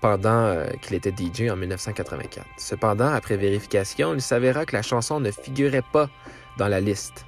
pendant 0.01 0.29
euh, 0.29 0.67
qu'il 0.81 0.95
était 0.95 1.11
DJ 1.11 1.49
en 1.49 1.55
1984. 1.55 2.45
Cependant, 2.57 3.07
après 3.07 3.37
vérification, 3.37 4.13
il 4.13 4.21
s'avéra 4.21 4.65
que 4.65 4.75
la 4.75 4.81
chanson 4.81 5.19
ne 5.19 5.31
figurait 5.31 5.83
pas 5.93 6.09
dans 6.57 6.67
la 6.67 6.79
liste. 6.79 7.25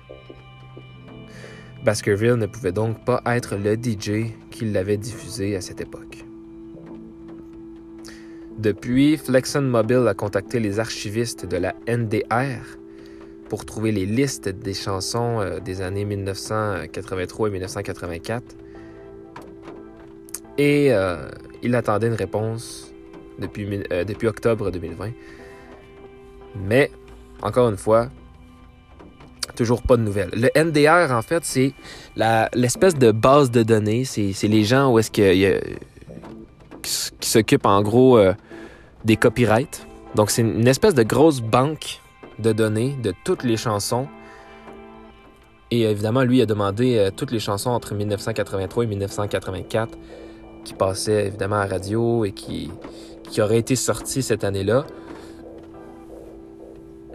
Baskerville 1.84 2.36
ne 2.36 2.46
pouvait 2.46 2.72
donc 2.72 3.04
pas 3.06 3.22
être 3.26 3.56
le 3.56 3.76
DJ 3.76 4.34
qui 4.52 4.66
l'avait 4.66 4.98
diffusée 4.98 5.56
à 5.56 5.62
cette 5.62 5.82
époque. 5.82 6.26
Depuis, 8.58 9.18
Flexon 9.18 9.62
Mobile 9.62 10.06
a 10.08 10.14
contacté 10.14 10.60
les 10.60 10.80
archivistes 10.80 11.46
de 11.46 11.56
la 11.56 11.74
NDR 11.88 12.79
pour 13.50 13.66
trouver 13.66 13.92
les 13.92 14.06
listes 14.06 14.48
des 14.48 14.74
chansons 14.74 15.42
euh, 15.42 15.60
des 15.60 15.82
années 15.82 16.06
1983 16.06 17.48
et 17.48 17.52
1984. 17.52 18.44
Et 20.58 20.94
euh, 20.94 21.28
il 21.64 21.76
attendait 21.76 22.08
une 22.08 22.14
réponse 22.14 22.94
depuis, 23.40 23.84
euh, 23.92 24.06
octobre 24.24 24.72
2020. 24.72 25.12
Mais, 26.56 26.92
encore 27.42 27.70
une 27.70 27.78
fois, 27.78 28.10
toujours 29.56 29.82
pas 29.82 29.98
de 29.98 30.04
nouvelles. 30.04 30.30
Le 30.34 30.50
NDR, 30.56 31.12
en 31.12 31.22
fait, 31.22 31.44
c'est 31.44 31.74
l'espèce 32.54 32.96
de 32.96 33.12
base 33.12 33.52
de 33.52 33.64
données. 33.64 34.06
C'est 34.06 34.48
les 34.48 34.64
gens 34.64 34.92
où 34.92 35.00
est-ce 35.00 35.12
qui, 35.12 35.24
s'occupent 37.22 37.66
en 37.66 37.82
gros 37.82 38.20
des 39.06 39.16
copyrights. 39.16 39.86
Donc, 40.16 40.32
c'est 40.32 40.42
une 40.42 40.68
espèce 40.68 40.96
de 40.96 41.04
grosse 41.04 41.42
banque 41.42 42.02
de 42.40 42.52
données 42.52 42.96
de 43.02 43.14
toutes 43.24 43.44
les 43.44 43.58
chansons. 43.58 44.08
Et 45.72 45.84
évidemment, 45.84 46.24
lui 46.24 46.42
a 46.42 46.46
demandé 46.46 46.98
euh, 46.98 47.12
toutes 47.16 47.32
les 47.32 47.40
chansons 47.40 47.70
entre 47.70 47.94
1983 47.94 48.84
et 48.84 48.88
1984 48.88 49.98
qui 50.64 50.74
passaient 50.74 51.28
évidemment 51.28 51.58
à 51.58 51.66
radio 51.66 52.26
et 52.26 52.32
qui, 52.32 52.72
qui 53.30 53.42
auraient 53.42 53.60
été 53.60 53.76
sorties 53.76 54.24
cette 54.24 54.44
année-là. 54.44 54.86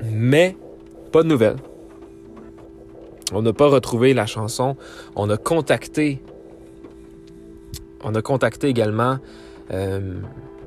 Mais 0.03 0.57
pas 1.13 1.23
de 1.23 1.29
nouvelles. 1.29 1.57
On 3.33 3.43
n'a 3.43 3.53
pas 3.53 3.69
retrouvé 3.69 4.15
la 4.15 4.27
chanson. 4.27 4.77
On 5.17 5.31
a 5.31 5.37
contacté. 5.37 6.23
On 8.03 8.15
a 8.15 8.23
contacté 8.23 8.69
également 8.69 9.19
euh, 9.73 10.21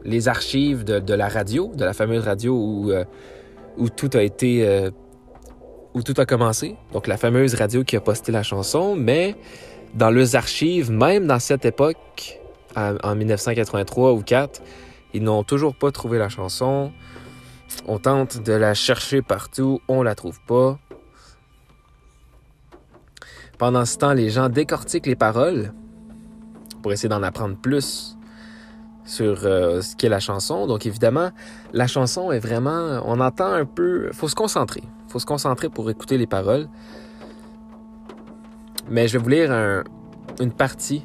les 0.04 0.28
archives 0.28 0.84
de, 0.84 1.14
la 1.14 1.28
radio, 1.28 1.72
de 1.76 1.86
la 1.86 1.94
fameuse 1.94 2.24
radio 2.24 2.54
où 2.56 2.92
euh, 2.92 3.04
où 3.78 3.90
tout 3.90 4.10
a 4.14 4.22
été. 4.22 4.68
Euh, 4.68 4.92
où 5.94 6.04
tout 6.04 6.14
a 6.18 6.26
commencé. 6.26 6.76
Donc 6.94 7.08
la 7.08 7.18
fameuse 7.18 7.56
radio 7.56 7.84
qui 7.84 7.96
a 7.96 8.02
posté 8.02 8.32
la 8.32 8.44
chanson, 8.44 8.96
mais 8.96 9.36
dans 9.96 10.12
leurs 10.12 10.36
archives, 10.36 10.92
même 10.92 11.26
dans 11.26 11.40
cette 11.40 11.66
époque, 11.66 12.40
en 12.76 13.16
1983 13.16 14.14
ou 14.14 14.22
4, 14.22 14.62
ils 15.14 15.24
n'ont 15.24 15.44
toujours 15.44 15.76
pas 15.76 15.92
trouvé 15.92 16.20
la 16.20 16.30
chanson. 16.30 16.92
On 17.88 17.98
tente 17.98 18.44
de 18.44 18.54
la 18.54 18.74
chercher 18.76 19.22
partout, 19.22 19.82
on 19.88 20.04
la 20.04 20.14
trouve 20.14 20.40
pas. 20.46 20.78
Pendant 23.58 23.86
ce 23.86 23.98
temps, 23.98 24.14
les 24.14 24.30
gens 24.30 24.50
décortiquent 24.50 25.08
les 25.08 25.16
paroles 25.16 25.74
pour 26.84 26.94
essayer 26.94 27.10
d'en 27.10 27.24
apprendre 27.24 27.58
plus 27.58 28.17
sur 29.08 29.46
euh, 29.46 29.82
ce 29.82 29.96
qu'est 29.96 30.10
la 30.10 30.20
chanson. 30.20 30.68
Donc 30.68 30.86
évidemment, 30.86 31.32
la 31.74 31.88
chanson 31.88 32.32
est 32.32 32.40
vraiment, 32.40 33.02
on 33.06 33.20
entend 33.20 33.52
un 33.52 33.66
peu, 33.66 34.12
faut 34.12 34.28
se 34.28 34.36
concentrer, 34.36 34.84
faut 35.08 35.18
se 35.18 35.26
concentrer 35.26 35.70
pour 35.70 35.90
écouter 35.90 36.20
les 36.20 36.28
paroles. 36.28 36.68
Mais 38.90 39.08
je 39.08 39.18
vais 39.18 39.24
vous 39.24 39.30
lire 39.30 39.84
une 40.40 40.52
partie. 40.52 41.04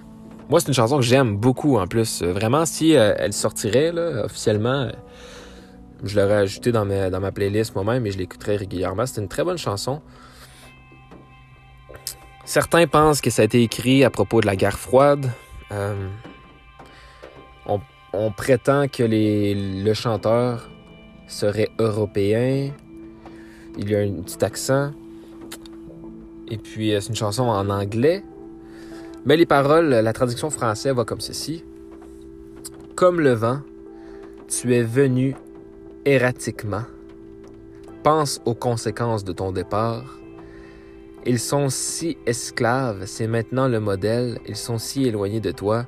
Moi, 0.51 0.61
c'est 0.61 0.69
une 0.69 0.75
chanson 0.75 0.97
que 0.99 1.05
j'aime 1.05 1.37
beaucoup 1.37 1.79
en 1.79 1.87
plus. 1.87 2.23
Vraiment, 2.23 2.67
si 2.67 2.97
euh, 2.97 3.15
elle 3.17 3.33
sortirait 3.33 3.91
officiellement, 4.23 4.89
je 6.05 6.21
l'aurais 6.21 6.35
ajoutée 6.35 6.73
dans 6.73 6.85
ma, 6.85 7.09
dans 7.11 7.21
ma 7.21 7.33
playlist 7.33 7.75
moi-même 7.75 8.05
et 8.07 8.11
je 8.11 8.19
l'écouterais 8.19 8.57
régulièrement. 8.57 9.07
C'est 9.07 9.21
une 9.21 9.29
très 9.29 9.45
bonne 9.45 9.59
chanson. 9.59 10.03
Certains 12.45 12.87
pensent 12.89 13.21
que 13.21 13.31
ça 13.31 13.43
a 13.43 13.45
été 13.45 13.63
écrit 13.63 14.05
à 14.05 14.11
propos 14.11 14.41
de 14.41 14.47
la 14.47 14.57
guerre 14.57 14.79
froide. 14.79 15.31
Euh, 15.71 16.09
on 18.13 18.31
prétend 18.31 18.89
que 18.89 19.05
le 19.05 19.95
chanteur 19.95 20.71
serait 21.27 21.69
européen. 21.79 22.71
Il 23.79 23.91
y 23.91 23.97
a 23.97 24.01
un 24.01 24.13
petit 24.23 24.45
accent. 24.45 24.93
Et 26.49 26.59
puis, 26.59 26.95
euh, 26.95 27.01
c'est 27.01 27.09
une 27.09 27.17
chanson 27.17 27.45
en 27.45 27.71
anglais. 27.71 28.23
Mais 29.25 29.37
les 29.37 29.47
paroles, 29.47 29.89
la 29.89 30.13
traduction 30.13 30.51
française 30.51 30.95
va 30.95 31.05
comme 31.05 31.21
ceci. 31.21 31.65
Comme 32.95 33.21
le 33.21 33.33
vent, 33.33 33.61
tu 34.49 34.75
es 34.75 34.83
venu 34.83 35.35
erratiquement. 36.05 36.83
Pense 38.03 38.41
aux 38.45 38.55
conséquences 38.55 39.25
de 39.25 39.33
ton 39.33 39.53
départ. 39.53 40.19
Ils 41.25 41.39
sont 41.39 41.71
si 41.71 42.19
esclaves, 42.27 43.07
c'est 43.07 43.29
maintenant 43.29 43.69
le 43.69 43.79
modèle, 43.79 44.41
ils 44.49 44.57
sont 44.57 44.79
si 44.79 45.05
éloignés 45.05 45.41
de 45.41 45.53
toi 45.53 45.87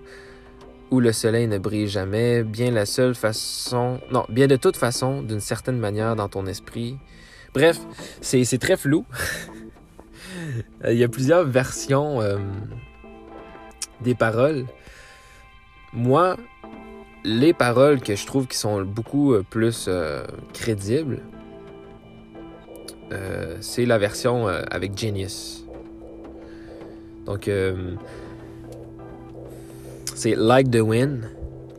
où 0.95 1.01
le 1.01 1.13
soleil 1.13 1.49
ne 1.49 1.59
brille 1.59 1.89
jamais, 1.89 2.45
bien 2.45 2.71
la 2.71 2.87
seule 2.87 3.17
façon, 3.17 4.01
non, 4.13 4.25
bien 4.29 4.47
de 4.47 4.55
toute 4.55 4.77
façon, 4.77 5.23
d'une 5.23 5.41
certaine 5.41 5.79
manière 5.79 6.15
dans 6.15 6.29
ton 6.29 6.47
esprit. 6.47 6.99
Bref, 7.53 7.81
c'est 8.21 8.59
très 8.59 8.77
flou. 8.77 9.05
Il 10.89 10.97
y 10.97 11.03
a 11.03 11.09
plusieurs 11.09 11.45
versions 11.45 12.21
euh, 12.21 12.39
des 14.03 14.15
paroles. 14.15 14.67
Moi, 15.93 16.37
les 17.25 17.53
paroles 17.53 18.01
que 18.01 18.15
je 18.15 18.25
trouve 18.25 18.47
qui 18.47 18.57
sont 18.57 18.83
beaucoup 18.83 19.35
euh, 19.35 19.43
plus 19.49 19.87
euh, 19.89 20.25
crédibles, 20.53 21.23
c'est 23.61 23.87
la 23.87 23.97
version 23.97 24.49
avec 24.49 24.99
Genius. 24.99 25.65
Donc, 27.27 27.49
c'est 30.15 30.37
like 30.37 30.71
the 30.71 30.85
wind. 30.85 31.29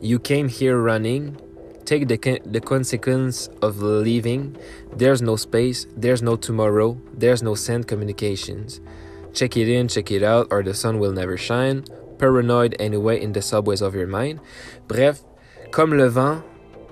You 0.00 0.18
came 0.18 0.48
here 0.48 0.78
running. 0.78 1.36
Take 1.84 2.08
the, 2.08 2.40
the 2.44 2.60
consequence 2.60 3.48
of 3.62 3.80
leaving. 3.80 4.56
There's 4.96 5.22
no 5.22 5.36
space. 5.36 5.86
There's 5.96 6.22
no 6.22 6.36
tomorrow. 6.36 6.98
There's 7.16 7.42
no 7.42 7.54
send 7.54 7.86
communications. 7.86 8.80
Check 9.32 9.56
it 9.56 9.68
in, 9.68 9.88
check 9.88 10.10
it 10.10 10.22
out, 10.22 10.48
or 10.50 10.62
the 10.62 10.74
sun 10.74 10.98
will 10.98 11.12
never 11.12 11.36
shine. 11.36 11.84
Paranoid 12.18 12.74
anyway 12.78 13.22
in 13.22 13.32
the 13.32 13.42
subways 13.42 13.82
of 13.82 13.94
your 13.94 14.06
mind. 14.06 14.40
Bref, 14.88 15.22
comme 15.70 15.92
le 15.92 16.08
vent, 16.08 16.42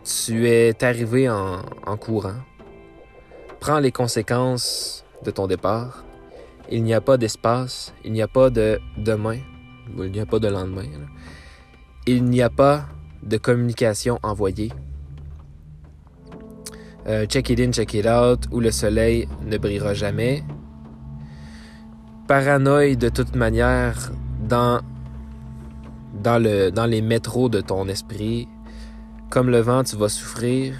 tu 0.04 0.46
es 0.46 0.74
arrivé 0.82 1.28
en, 1.28 1.64
en 1.86 1.96
courant. 1.96 2.44
Prends 3.60 3.80
les 3.80 3.92
conséquences 3.92 5.04
de 5.24 5.30
ton 5.30 5.46
départ. 5.46 6.04
Il 6.70 6.82
n'y 6.82 6.94
a 6.94 7.00
pas 7.00 7.16
d'espace, 7.16 7.92
il 8.04 8.12
n'y 8.12 8.22
a 8.22 8.28
pas 8.28 8.50
de 8.50 8.78
demain, 8.96 9.38
il 9.98 10.10
n'y 10.10 10.20
a 10.20 10.26
pas 10.26 10.38
de 10.38 10.48
lendemain. 10.48 10.84
Il 12.06 12.24
n'y 12.24 12.42
a 12.42 12.50
pas 12.50 12.86
de 13.22 13.36
communication 13.36 14.18
envoyée. 14.22 14.72
Euh, 17.06 17.26
check 17.26 17.50
it 17.50 17.60
in, 17.60 17.70
check 17.72 17.94
it 17.94 18.06
out, 18.06 18.46
où 18.50 18.60
le 18.60 18.70
soleil 18.70 19.28
ne 19.44 19.58
brillera 19.58 19.94
jamais. 19.94 20.42
paranoïe 22.26 22.96
de 22.96 23.08
toute 23.10 23.36
manière 23.36 24.10
dans, 24.48 24.80
dans, 26.22 26.42
le, 26.42 26.70
dans 26.70 26.86
les 26.86 27.02
métros 27.02 27.48
de 27.48 27.60
ton 27.60 27.88
esprit. 27.88 28.48
Comme 29.30 29.50
le 29.50 29.60
vent, 29.60 29.84
tu 29.84 29.96
vas 29.96 30.08
souffrir. 30.08 30.74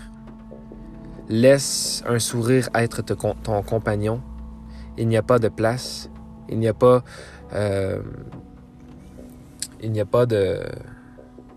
Laisse 1.28 2.02
un 2.06 2.18
sourire 2.18 2.68
être 2.75 3.02
ton 3.02 3.62
compagnon. 3.62 4.20
Il 4.96 5.08
n'y 5.08 5.16
a 5.16 5.23
pas 5.23 5.38
de 5.38 5.49
place. 5.49 6.11
Il 6.49 6.58
n'y 6.58 6.68
a 6.68 6.75
pas. 6.75 7.02
Euh, 7.54 8.00
il 9.85 9.93
n'y 9.93 10.00
a 10.00 10.05
pas 10.05 10.26
de. 10.26 10.61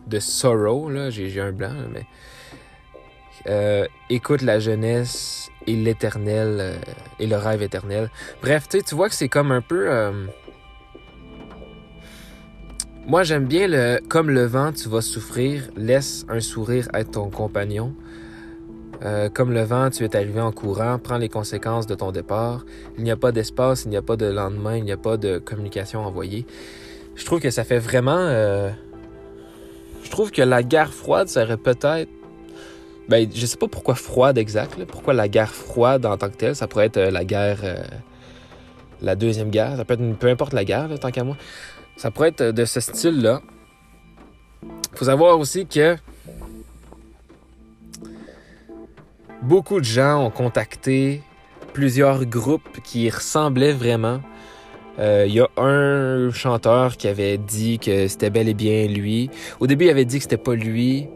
de 0.08 0.20
sorrow, 0.20 0.90
là. 0.90 1.10
J'ai 1.10 1.42
un 1.42 1.52
blanc, 1.52 1.74
mais. 1.92 2.06
Euh, 3.48 3.88
écoute 4.10 4.42
la 4.42 4.60
jeunesse 4.60 5.50
et 5.68 5.76
l'éternel 5.76 6.58
euh, 6.60 6.78
et 7.20 7.28
le 7.28 7.38
rêve 7.38 7.62
éternel. 7.62 8.10
Bref, 8.42 8.68
tu 8.68 8.94
vois 8.94 9.10
que 9.10 9.16
c'est 9.16 9.30
comme 9.30 9.52
un 9.52 9.62
peu. 9.62 9.90
Moi, 13.08 13.24
j'aime 13.24 13.46
bien 13.46 13.70
le 13.70 14.02
comme 14.10 14.30
le 14.30 14.44
vent, 14.44 14.74
tu 14.74 14.90
vas 14.90 15.00
souffrir, 15.00 15.70
laisse 15.78 16.26
un 16.28 16.42
sourire 16.42 16.90
être 16.94 17.12
ton 17.12 17.30
compagnon. 17.30 17.96
Euh, 19.04 19.30
comme 19.30 19.54
le 19.54 19.62
vent, 19.62 19.90
tu 19.90 20.04
es 20.04 20.16
arrivé 20.16 20.42
en 20.42 20.52
courant, 20.52 21.00
prends 21.00 21.18
les 21.18 21.30
conséquences 21.30 21.88
de 21.88 21.96
ton 21.96 22.12
départ. 22.12 22.66
Il 22.98 23.04
n'y 23.04 23.12
a 23.12 23.16
pas 23.16 23.32
d'espace, 23.32 23.86
il 23.86 23.90
n'y 23.90 23.98
a 23.98 24.02
pas 24.02 24.18
de 24.18 24.26
lendemain, 24.26 24.76
il 24.76 24.84
n'y 24.84 24.92
a 24.92 24.98
pas 24.98 25.18
de 25.18 25.38
communication 25.38 26.02
envoyée. 26.06 26.46
Je 27.18 27.26
trouve 27.26 27.42
que 27.42 27.50
ça 27.50 27.66
fait 27.66 27.80
vraiment... 27.80 28.18
Euh, 28.18 28.70
je 30.04 30.10
trouve 30.10 30.32
que 30.32 30.42
la 30.42 30.64
guerre 30.64 30.94
froide 30.94 31.28
serait 31.28 31.58
peut-être... 31.58 32.10
Ben, 33.10 33.28
je 33.34 33.46
sais 33.46 33.58
pas 33.58 33.68
pourquoi 33.68 33.96
froide 33.96 34.38
exact, 34.38 34.84
pourquoi 34.86 35.14
la 35.14 35.28
guerre 35.28 35.54
froide 35.54 36.06
en 36.06 36.18
tant 36.18 36.30
que 36.30 36.36
telle, 36.36 36.56
ça 36.56 36.68
pourrait 36.68 36.86
être 36.86 36.98
euh, 36.98 37.12
la 37.12 37.26
guerre... 37.26 37.60
la 39.02 39.16
deuxième 39.16 39.50
guerre, 39.50 39.76
ça 39.76 39.84
peut 39.84 39.96
être 39.96 40.18
peu 40.18 40.28
importe 40.28 40.54
la 40.54 40.64
guerre, 40.64 40.88
tant 41.00 41.12
qu'à 41.12 41.26
moi. 41.26 41.36
Ça 41.98 42.12
pourrait 42.12 42.30
être 42.30 42.44
de 42.44 42.64
ce 42.66 42.80
style-là. 42.80 43.42
Faut 44.94 45.06
savoir 45.06 45.38
aussi 45.38 45.66
que 45.66 45.98
Beaucoup 49.42 49.80
de 49.80 49.86
gens 49.86 50.26
ont 50.26 50.32
contacté 50.32 51.22
plusieurs 51.72 52.26
groupes 52.26 52.82
qui 52.84 53.08
ressemblaient 53.10 53.72
vraiment. 53.72 54.20
Il 55.00 55.04
euh, 55.04 55.28
y 55.28 55.40
a 55.40 55.48
un 55.58 56.32
chanteur 56.32 56.98
qui 56.98 57.08
avait 57.08 57.38
dit 57.38 57.78
que 57.78 58.08
c'était 58.08 58.32
bel 58.32 58.50
et 58.50 58.56
bien 58.56 58.88
lui. 58.88 59.30
Au 59.60 59.68
début, 59.68 59.86
il 59.86 59.90
avait 59.92 60.06
dit 60.06 60.18
que 60.18 60.24
c'était 60.24 60.38
pas 60.38 60.56
lui, 60.56 61.08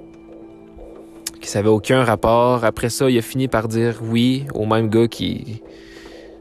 que 1.41 1.47
ça 1.47 1.59
avait 1.59 1.69
aucun 1.69 2.03
rapport. 2.03 2.63
Après 2.63 2.89
ça, 2.89 3.09
il 3.09 3.17
a 3.17 3.23
fini 3.23 3.47
par 3.47 3.67
dire 3.67 3.99
oui 4.03 4.45
au 4.53 4.67
même 4.67 4.87
gars 4.87 5.07
qui, 5.07 5.63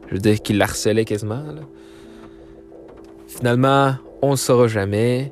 je 0.07 0.13
veux 0.13 0.19
dire, 0.19 0.39
qui 0.39 0.53
l'harcelait 0.53 1.03
quasiment. 1.03 1.43
Finalement, 3.27 3.95
on 4.21 4.31
ne 4.31 4.35
saura 4.35 4.67
jamais. 4.67 5.31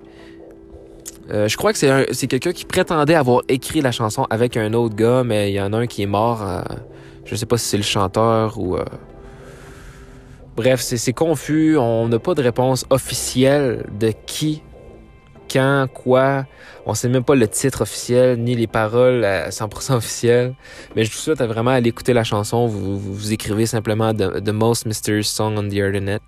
Euh, 1.30 1.48
je 1.48 1.58
crois 1.58 1.74
que 1.74 1.78
c'est 1.78 2.28
quelqu'un 2.28 2.54
qui 2.54 2.66
prétendait 2.66 3.14
avoir 3.14 3.44
écrit 3.50 3.82
la 3.82 3.92
chanson 3.92 4.26
avec 4.32 4.58
un 4.58 4.74
autre 4.74 4.96
gars, 4.96 5.24
mais 5.24 5.52
il 5.52 5.54
y 5.54 5.62
en 5.62 5.74
a 5.74 5.78
un 5.78 5.86
qui 5.86 6.02
est 6.02 6.08
mort. 6.08 6.42
Euh, 6.42 6.62
je 7.26 7.36
sais 7.36 7.46
pas 7.46 7.60
si 7.60 7.68
c'est 7.68 7.78
le 7.78 7.84
chanteur 7.84 8.58
ou. 8.58 8.78
Euh, 10.60 10.62
bref, 10.62 10.82
c'est 10.82 11.14
confus. 11.14 11.78
On 11.78 12.08
n'a 12.08 12.20
pas 12.20 12.34
de 12.34 12.42
réponse 12.42 12.86
officielle 12.90 13.86
de 13.98 14.12
qui, 14.26 14.62
quand, 15.52 15.88
quoi. 15.94 16.46
On 16.86 16.94
sait 16.94 17.10
même 17.10 17.24
pas 17.24 17.36
le 17.36 17.48
titre 17.48 17.82
officiel 17.82 18.40
ni 18.40 18.56
les 18.56 18.68
paroles 18.68 19.24
à 19.24 19.50
100% 19.50 19.94
officielles. 19.96 20.56
Mais 20.96 21.04
je 21.04 21.12
vous 21.12 21.18
souhaite 21.18 21.42
vraiment 21.42 21.72
aller 21.72 21.90
écouter 21.90 22.14
la 22.14 22.24
chanson. 22.24 22.68
Vous, 22.68 23.00
vous, 23.00 23.34
écrivez 23.34 23.66
simplement 23.66 24.14
the, 24.14 24.50
Most 24.50 24.86
Mysterious 24.86 25.24
Song 25.24 25.56
on 25.58 25.68
the 25.68 25.74
Internet. 25.74 26.24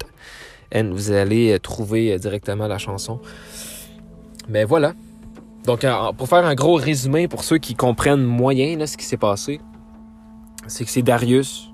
Et 0.71 0.83
vous 0.83 1.11
allez 1.11 1.59
trouver 1.59 2.17
directement 2.17 2.67
la 2.67 2.77
chanson. 2.77 3.19
Mais 4.47 4.63
voilà. 4.63 4.93
Donc, 5.65 5.85
pour 6.17 6.27
faire 6.27 6.45
un 6.45 6.55
gros 6.55 6.75
résumé 6.75 7.27
pour 7.27 7.43
ceux 7.43 7.57
qui 7.57 7.75
comprennent 7.75 8.23
moyen 8.23 8.77
là, 8.77 8.87
ce 8.87 8.97
qui 8.97 9.05
s'est 9.05 9.17
passé, 9.17 9.59
c'est 10.67 10.85
que 10.85 10.89
c'est 10.89 11.01
Darius. 11.01 11.70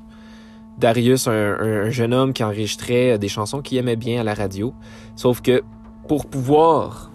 Darius, 0.78 1.28
un, 1.28 1.90
jeune 1.90 2.14
homme 2.14 2.34
qui 2.34 2.44
enregistrait 2.44 3.18
des 3.18 3.28
chansons 3.28 3.62
qu'il 3.62 3.78
aimait 3.78 3.96
bien 3.96 4.22
à 4.22 4.24
la 4.24 4.34
radio. 4.34 4.74
Sauf 5.16 5.42
que 5.42 5.64
pour 6.08 6.28
pouvoir 6.28 7.12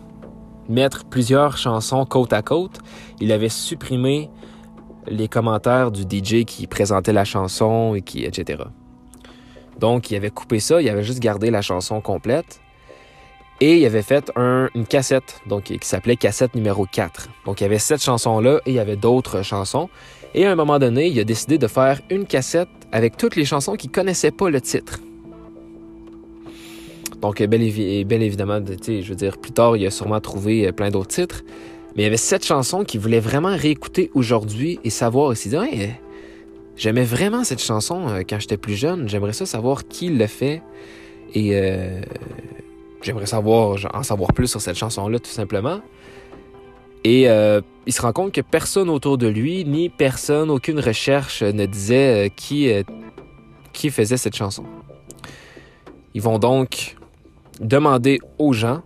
mettre 0.69 1.05
plusieurs 1.05 1.57
chansons 1.57 2.05
côte 2.05 2.33
à 2.33 2.43
côte, 2.43 2.81
il 3.21 3.33
avait 3.33 3.49
supprimé 3.49 4.31
les 5.07 5.29
commentaires 5.29 5.91
du 5.91 6.03
DJ 6.03 6.45
qui 6.45 6.67
présentait 6.67 7.13
la 7.13 7.25
chanson 7.25 7.95
et 7.95 8.03
qui, 8.03 8.25
etc. 8.25 8.65
Donc, 9.79 10.11
il 10.11 10.17
avait 10.17 10.31
coupé 10.31 10.61
ça, 10.61 10.81
il 10.81 10.89
avait 10.89 11.03
juste 11.03 11.21
gardé 11.21 11.51
la 11.51 11.63
chanson 11.63 12.01
complète. 12.01 12.61
Et 13.61 13.79
il 13.79 13.87
avait 13.87 14.03
fait 14.03 14.33
une 14.37 14.87
cassette, 14.89 15.41
donc 15.47 15.65
qui 15.65 15.79
s'appelait 15.83 16.17
cassette 16.17 16.57
numéro 16.57 16.85
4. 16.85 17.29
Donc 17.47 17.61
il 17.61 17.63
y 17.63 17.67
avait 17.67 17.79
cette 17.79 18.03
chanson-là 18.03 18.59
et 18.67 18.71
il 18.71 18.75
y 18.75 18.81
avait 18.81 18.97
d'autres 18.97 19.43
chansons. 19.43 19.89
Et 20.35 20.47
à 20.47 20.51
un 20.51 20.57
moment 20.57 20.81
donné, 20.81 21.07
il 21.07 21.21
a 21.21 21.25
décidé 21.25 21.59
de 21.59 21.69
faire 21.69 22.01
une 22.11 22.27
cassette 22.27 22.69
avec 22.93 23.17
toutes 23.17 23.37
les 23.37 23.45
chansons 23.45 23.75
qui 23.75 23.89
connaissaient 23.89 24.31
pas 24.31 24.51
le 24.51 24.61
titre. 24.61 25.01
Donc, 27.23 27.41
bien, 27.43 27.61
évidemment, 27.61 28.61
je 28.67 29.09
veux 29.09 29.15
dire, 29.15 29.39
plus 29.39 29.53
tard, 29.53 29.77
il 29.77 29.87
a 29.87 29.91
sûrement 29.91 30.21
trouvé 30.21 30.67
euh, 30.67 30.73
plein 30.73 30.91
d'autres 30.91 31.09
titres. 31.09 31.43
Mais 31.95 32.03
il 32.03 32.05
y 32.05 32.07
avait 32.07 32.17
cette 32.17 32.45
chanson 32.45 32.85
qu'il 32.85 33.01
voulait 33.01 33.21
vraiment 33.21 33.57
réécouter 33.57 34.11
aujourd'hui 34.15 34.81
et 34.83 34.91
savoir. 34.91 35.37
S'est 35.37 35.51
dit, 35.51 35.57
j'aimais 36.77 37.05
vraiment 37.05 37.45
cette 37.45 37.63
chanson 37.63 38.09
euh, 38.09 38.23
quand 38.29 38.41
j'étais 38.41 38.57
plus 38.57 38.75
jeune. 38.75 39.09
J'aimerais 39.09 39.35
ça 39.35 39.47
savoir 39.47 39.87
qui 39.87 40.09
l'a 40.11 40.27
fait. 40.27 40.63
Et 41.35 41.51
euh, 41.53 42.01
j'aimerais 43.03 43.27
savoir, 43.27 43.79
en 43.95 44.03
savoir 44.03 44.33
plus 44.33 44.49
sur 44.49 44.61
cette 44.61 44.77
chanson-là, 44.77 45.19
tout 45.21 45.31
simplement. 45.31 45.81
Et 47.05 47.29
euh, 47.29 47.61
il 47.87 47.93
se 47.93 48.03
rend 48.03 48.13
compte 48.13 48.33
que 48.33 48.41
personne 48.41 48.89
autour 48.89 49.19
de 49.19 49.27
lui, 49.27 49.65
ni 49.65 49.89
personne, 49.89 50.51
aucune 50.51 50.79
recherche 50.79 51.43
ne 51.43 51.67
disait 51.67 52.27
euh, 52.27 52.29
qui, 52.35 52.71
euh, 52.71 52.83
faisait 53.91 54.17
cette 54.17 54.37
chanson. 54.37 54.65
Ils 56.15 56.23
vont 56.23 56.39
donc 56.39 56.97
demander 57.61 58.19
aux 58.39 58.53
gens 58.53 58.83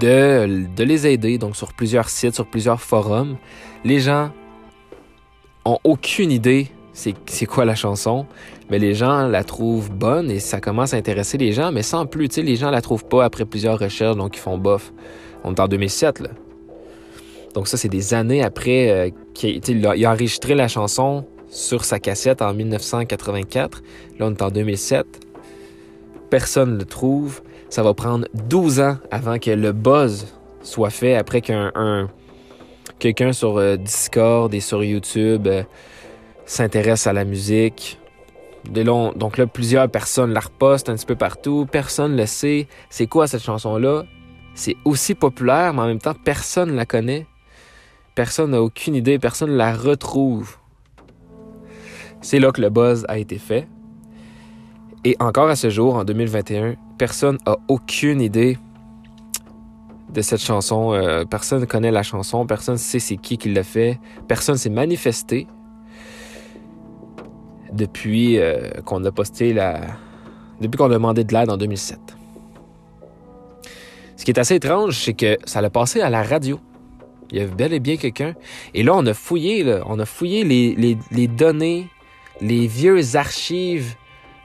de, 0.00 0.66
de 0.74 0.84
les 0.84 1.06
aider, 1.06 1.36
donc 1.36 1.56
sur 1.56 1.74
plusieurs 1.74 2.08
sites, 2.08 2.34
sur 2.34 2.46
plusieurs 2.46 2.80
forums. 2.80 3.36
Les 3.84 4.00
gens 4.00 4.30
ont 5.64 5.78
aucune 5.84 6.30
idée 6.30 6.70
c'est 7.26 7.46
quoi 7.46 7.64
la 7.64 7.74
chanson, 7.74 8.26
mais 8.70 8.78
les 8.78 8.94
gens 8.94 9.28
la 9.28 9.44
trouvent 9.44 9.90
bonne 9.90 10.30
et 10.30 10.40
ça 10.40 10.60
commence 10.60 10.94
à 10.94 10.96
intéresser 10.96 11.38
les 11.38 11.52
gens, 11.52 11.70
mais 11.70 11.82
sans 11.82 12.06
plus, 12.06 12.28
tu 12.28 12.36
sais, 12.36 12.42
les 12.42 12.56
gens 12.56 12.70
la 12.70 12.80
trouvent 12.80 13.04
pas 13.04 13.24
après 13.24 13.44
plusieurs 13.44 13.78
recherches, 13.78 14.16
donc 14.16 14.36
ils 14.36 14.40
font 14.40 14.58
bof. 14.58 14.92
On 15.48 15.54
est 15.54 15.60
en 15.60 15.68
2007, 15.68 16.20
là. 16.20 16.28
Donc 17.54 17.68
ça, 17.68 17.78
c'est 17.78 17.88
des 17.88 18.12
années 18.12 18.42
après 18.42 18.90
euh, 18.90 19.10
qu'il 19.32 19.86
a, 19.86 20.10
enregistré 20.10 20.54
la 20.54 20.68
chanson 20.68 21.24
sur 21.48 21.86
sa 21.86 21.98
cassette 21.98 22.42
en 22.42 22.52
1984. 22.52 23.82
Là, 24.18 24.26
on 24.26 24.30
est 24.32 24.42
en 24.42 24.50
2007. 24.50 25.06
Personne 26.28 26.74
ne 26.74 26.78
le 26.78 26.84
trouve. 26.84 27.40
Ça 27.70 27.82
va 27.82 27.94
prendre 27.94 28.28
12 28.34 28.80
ans 28.80 28.96
avant 29.10 29.38
que 29.38 29.50
le 29.50 29.72
buzz 29.72 30.26
soit 30.62 30.90
fait, 30.90 31.14
après 31.14 31.40
qu'un 31.40 32.08
quelqu'un 32.98 33.32
sur 33.32 33.56
euh, 33.56 33.76
Discord 33.76 34.52
et 34.52 34.60
sur 34.60 34.84
YouTube 34.84 35.46
euh, 35.46 35.62
s'intéresse 36.44 37.06
à 37.06 37.14
la 37.14 37.24
musique. 37.24 37.98
donc 38.66 39.38
là, 39.38 39.46
plusieurs 39.46 39.88
personnes 39.88 40.32
la 40.32 40.40
repostent 40.40 40.90
un 40.90 40.96
petit 40.96 41.06
peu 41.06 41.16
partout. 41.16 41.66
Personne 41.70 42.12
ne 42.12 42.18
le 42.18 42.26
sait. 42.26 42.66
C'est 42.90 43.06
quoi 43.06 43.26
cette 43.26 43.42
chanson-là? 43.42 44.04
C'est 44.58 44.74
aussi 44.84 45.14
populaire, 45.14 45.72
mais 45.72 45.82
en 45.82 45.86
même 45.86 46.00
temps, 46.00 46.14
personne 46.24 46.72
ne 46.72 46.74
la 46.74 46.84
connaît. 46.84 47.28
Personne 48.16 48.50
n'a 48.50 48.60
aucune 48.60 48.96
idée. 48.96 49.20
Personne 49.20 49.52
ne 49.52 49.56
la 49.56 49.72
retrouve. 49.72 50.56
C'est 52.22 52.40
là 52.40 52.50
que 52.50 52.60
le 52.60 52.68
buzz 52.68 53.06
a 53.06 53.18
été 53.18 53.38
fait. 53.38 53.68
Et 55.04 55.14
encore 55.20 55.48
à 55.48 55.54
ce 55.54 55.70
jour, 55.70 55.94
en 55.94 56.02
2021, 56.02 56.74
personne 56.98 57.38
n'a 57.46 57.56
aucune 57.68 58.20
idée 58.20 58.58
de 60.12 60.20
cette 60.22 60.42
chanson. 60.42 60.92
Euh, 60.92 61.24
personne 61.24 61.60
ne 61.60 61.64
connaît 61.64 61.92
la 61.92 62.02
chanson. 62.02 62.44
Personne 62.44 62.74
ne 62.74 62.80
sait 62.80 62.98
c'est 62.98 63.16
qui 63.16 63.38
qui 63.38 63.52
l'a 63.52 63.62
fait. 63.62 64.00
Personne 64.26 64.56
s'est 64.56 64.70
manifesté 64.70 65.46
depuis 67.72 68.40
euh, 68.40 68.70
qu'on 68.84 69.04
a 69.04 69.12
posté 69.12 69.52
la. 69.52 69.82
Depuis 70.60 70.76
qu'on 70.76 70.86
a 70.86 70.94
demandé 70.94 71.22
de 71.22 71.32
l'aide 71.32 71.48
en 71.48 71.56
2007. 71.56 72.17
Ce 74.18 74.24
qui 74.24 74.32
est 74.32 74.38
assez 74.38 74.56
étrange, 74.56 74.98
c'est 74.98 75.14
que 75.14 75.38
ça 75.44 75.62
l'a 75.62 75.70
passé 75.70 76.00
à 76.00 76.10
la 76.10 76.24
radio. 76.24 76.58
Il 77.30 77.38
y 77.38 77.40
avait 77.40 77.54
bel 77.54 77.72
et 77.72 77.78
bien 77.78 77.96
quelqu'un. 77.96 78.34
Et 78.74 78.82
là, 78.82 78.92
on 78.96 79.06
a 79.06 79.14
fouillé, 79.14 79.62
là, 79.62 79.84
on 79.86 79.98
a 80.00 80.04
fouillé 80.04 80.42
les, 80.42 81.28
données, 81.28 81.86
les 82.40 82.66
vieux 82.66 83.14
archives 83.14 83.94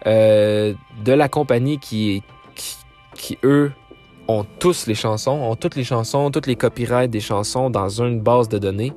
euh, 0.06 0.76
de 1.04 1.12
la 1.12 1.28
compagnie 1.28 1.80
qui, 1.80 2.22
qui, 2.54 2.76
qui, 3.16 3.38
eux, 3.44 3.72
ont 4.28 4.46
tous 4.60 4.86
les 4.86 4.96
chansons, 4.96 5.32
ont 5.32 5.56
toutes 5.56 5.76
les 5.76 5.84
chansons, 5.84 6.30
toutes 6.30 6.48
les 6.48 6.56
copyrights 6.56 7.10
des 7.10 7.20
chansons 7.20 7.72
dans 7.72 7.90
une 8.02 8.22
base 8.22 8.50
de 8.50 8.60
données. 8.60 8.94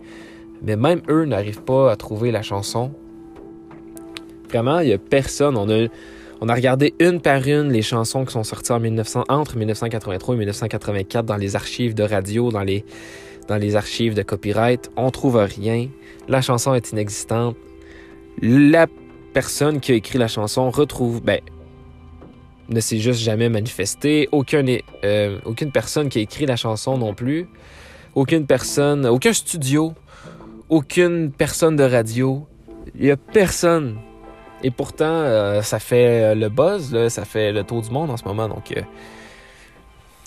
Mais 0.62 0.76
même 0.76 1.00
eux 1.08 1.24
n'arrivent 1.24 1.62
pas 1.62 1.90
à 1.90 1.96
trouver 1.96 2.30
la 2.30 2.42
chanson 2.42 2.92
Vraiment, 4.50 4.80
il 4.80 4.88
n'y 4.88 4.92
a 4.92 4.98
personne. 4.98 5.56
On 5.56 5.68
a, 5.70 5.86
On 6.40 6.48
a 6.48 6.54
regardé 6.54 6.94
une 7.00 7.20
par 7.20 7.46
une 7.46 7.72
les 7.72 7.80
chansons 7.80 8.26
qui 8.26 8.32
sont 8.32 8.44
sorties 8.44 8.72
en 8.72 8.80
1900, 8.80 9.24
entre 9.28 9.56
1983 9.56 10.34
et 10.34 10.38
1984 10.38 11.24
dans 11.24 11.36
les 11.36 11.56
archives 11.56 11.94
de 11.94 12.02
radio, 12.02 12.50
dans 12.50 12.62
les, 12.62 12.84
archives 13.74 14.14
de 14.14 14.22
copyright. 14.22 14.90
On 14.96 15.10
trouve 15.10 15.36
rien. 15.36 15.88
La 16.28 16.42
chanson 16.42 16.74
est 16.74 16.90
inexistante. 16.92 17.56
La 18.42 18.86
personne 19.32 19.80
qui 19.80 19.92
a 19.92 19.94
écrit 19.94 20.18
la 20.18 20.28
chanson 20.28 20.70
retrouve, 20.70 21.22
ben, 21.22 21.40
ne 22.68 22.80
s'est 22.80 22.98
juste 22.98 23.20
jamais 23.20 23.48
manifestée. 23.48 24.28
Aucun, 24.30 24.64
euh, 25.04 25.38
aucune 25.46 25.72
personne 25.72 26.10
qui 26.10 26.18
a 26.18 26.22
écrit 26.22 26.44
la 26.44 26.56
chanson 26.56 26.98
non 26.98 27.14
plus. 27.14 27.48
Aucune 28.14 28.46
personne, 28.46 29.06
aucun 29.06 29.32
studio, 29.32 29.94
aucune 30.68 31.30
personne 31.30 31.76
de 31.76 31.84
radio. 31.84 32.46
Il 32.94 33.04
n'y 33.04 33.10
a 33.10 33.16
personne. 33.16 33.96
Et 34.66 34.72
pourtant, 34.72 35.04
euh, 35.04 35.62
ça 35.62 35.78
fait 35.78 36.34
le 36.34 36.48
buzz, 36.48 37.08
ça 37.08 37.24
fait 37.24 37.52
le 37.52 37.62
tour 37.62 37.82
du 37.82 37.90
monde 37.90 38.10
en 38.10 38.16
ce 38.16 38.24
moment. 38.24 38.48
Donc, 38.48 38.72
euh, 38.76 38.80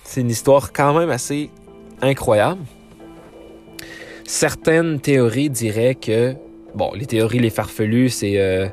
c'est 0.06 0.22
une 0.22 0.30
histoire 0.30 0.72
quand 0.72 0.98
même 0.98 1.10
assez 1.10 1.50
incroyable. 2.02 2.62
Certaines 4.24 5.02
théories 5.02 5.50
diraient 5.50 5.96
que, 5.96 6.36
bon, 6.74 6.94
les 6.96 7.06
théories 7.06 7.40
les 7.40 7.50
farfelues, 7.50 8.10
c'est 8.10 8.72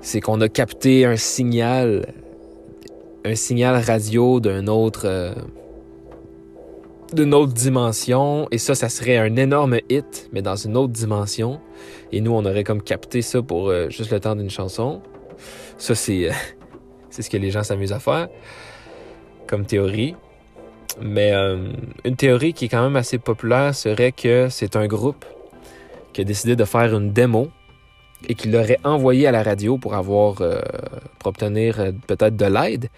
c'est 0.00 0.20
qu'on 0.20 0.40
a 0.40 0.48
capté 0.48 1.06
un 1.06 1.16
signal 1.16 2.06
un 3.24 3.34
signal 3.34 3.82
radio 3.82 4.40
d'un 4.40 4.66
autre 4.66 5.02
euh, 5.04 5.32
d'une 7.12 7.34
autre 7.34 7.52
dimension 7.52 8.48
et 8.50 8.58
ça 8.58 8.74
ça 8.74 8.88
serait 8.88 9.16
un 9.16 9.36
énorme 9.36 9.78
hit 9.88 10.28
mais 10.32 10.42
dans 10.42 10.56
une 10.56 10.76
autre 10.76 10.92
dimension 10.92 11.60
et 12.12 12.20
nous 12.20 12.32
on 12.32 12.44
aurait 12.44 12.64
comme 12.64 12.82
capté 12.82 13.22
ça 13.22 13.42
pour 13.42 13.68
euh, 13.68 13.88
juste 13.88 14.10
le 14.10 14.20
temps 14.20 14.36
d'une 14.36 14.50
chanson 14.50 15.02
ça 15.78 15.94
c'est 15.94 16.28
euh, 16.28 16.32
c'est 17.10 17.22
ce 17.22 17.30
que 17.30 17.36
les 17.36 17.50
gens 17.50 17.62
s'amusent 17.62 17.92
à 17.92 17.98
faire 17.98 18.28
comme 19.46 19.66
théorie 19.66 20.14
mais 21.00 21.32
une 22.04 22.16
théorie 22.16 22.52
qui 22.52 22.66
est 22.66 22.68
quand 22.68 22.82
même 22.82 22.96
assez 22.96 23.16
populaire 23.16 23.74
serait 23.74 24.12
que 24.12 24.48
c'est 24.50 24.76
un 24.76 24.86
groupe 24.86 25.24
qui 26.12 26.20
a 26.20 26.24
décidé 26.24 26.54
de 26.54 26.64
faire 26.64 26.94
une 26.94 27.12
démo 27.12 27.48
et 28.28 28.34
qu'il 28.34 28.52
l'aurait 28.52 28.78
envoyé 28.84 29.26
à 29.26 29.32
la 29.32 29.42
radio 29.42 29.78
pour 29.78 29.94
avoir 29.94 30.40
euh, 30.40 30.60
pour 31.18 31.30
obtenir 31.30 31.80
euh, 31.80 31.92
peut-être 32.06 32.36
de 32.36 32.44
l'aide. 32.44 32.88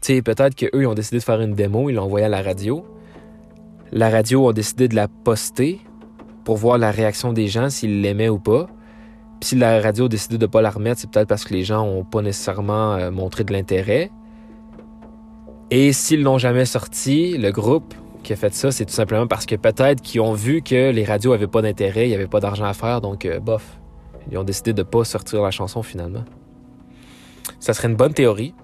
Tu 0.00 0.14
sais, 0.14 0.22
peut-être 0.22 0.54
qu'eux, 0.54 0.70
ils 0.82 0.86
ont 0.86 0.94
décidé 0.94 1.18
de 1.18 1.22
faire 1.22 1.40
une 1.40 1.54
démo, 1.54 1.90
ils 1.90 1.94
l'ont 1.94 2.04
envoyé 2.04 2.26
à 2.26 2.28
la 2.28 2.42
radio. 2.42 2.84
La 3.92 4.08
radio 4.08 4.48
a 4.48 4.52
décidé 4.52 4.88
de 4.88 4.94
la 4.94 5.08
poster 5.08 5.80
pour 6.50 6.56
voir 6.56 6.78
la 6.78 6.90
réaction 6.90 7.32
des 7.32 7.46
gens, 7.46 7.70
s'ils 7.70 8.00
l'aimaient 8.00 8.28
ou 8.28 8.40
pas. 8.40 8.66
Puis 9.38 9.50
si 9.50 9.54
la 9.54 9.80
radio 9.80 10.06
a 10.06 10.08
décidé 10.08 10.36
de 10.36 10.46
ne 10.46 10.50
pas 10.50 10.60
la 10.60 10.70
remettre, 10.70 11.00
c'est 11.00 11.08
peut-être 11.08 11.28
parce 11.28 11.44
que 11.44 11.54
les 11.54 11.62
gens 11.62 11.86
n'ont 11.86 12.02
pas 12.02 12.22
nécessairement 12.22 12.94
euh, 12.94 13.12
montré 13.12 13.44
de 13.44 13.52
l'intérêt. 13.52 14.10
Et 15.70 15.92
s'ils 15.92 16.24
l'ont 16.24 16.38
jamais 16.38 16.64
sorti, 16.64 17.38
le 17.38 17.52
groupe 17.52 17.94
qui 18.24 18.32
a 18.32 18.36
fait 18.36 18.52
ça, 18.52 18.72
c'est 18.72 18.84
tout 18.84 18.92
simplement 18.92 19.28
parce 19.28 19.46
que 19.46 19.54
peut-être 19.54 20.02
qu'ils 20.02 20.22
ont 20.22 20.32
vu 20.32 20.60
que 20.60 20.90
les 20.90 21.04
radios 21.04 21.32
avaient 21.32 21.46
pas 21.46 21.62
d'intérêt, 21.62 22.06
il 22.06 22.08
n'y 22.08 22.16
avait 22.16 22.26
pas 22.26 22.40
d'argent 22.40 22.64
à 22.64 22.74
faire, 22.74 23.00
donc 23.00 23.28
bof, 23.40 23.78
ils 24.32 24.36
ont 24.36 24.42
décidé 24.42 24.72
de 24.72 24.82
pas 24.82 25.04
sortir 25.04 25.42
la 25.42 25.52
chanson 25.52 25.84
finalement. 25.84 26.24
Ça 27.60 27.74
serait 27.74 27.86
une 27.86 27.94
bonne 27.94 28.12
théorie. 28.12 28.54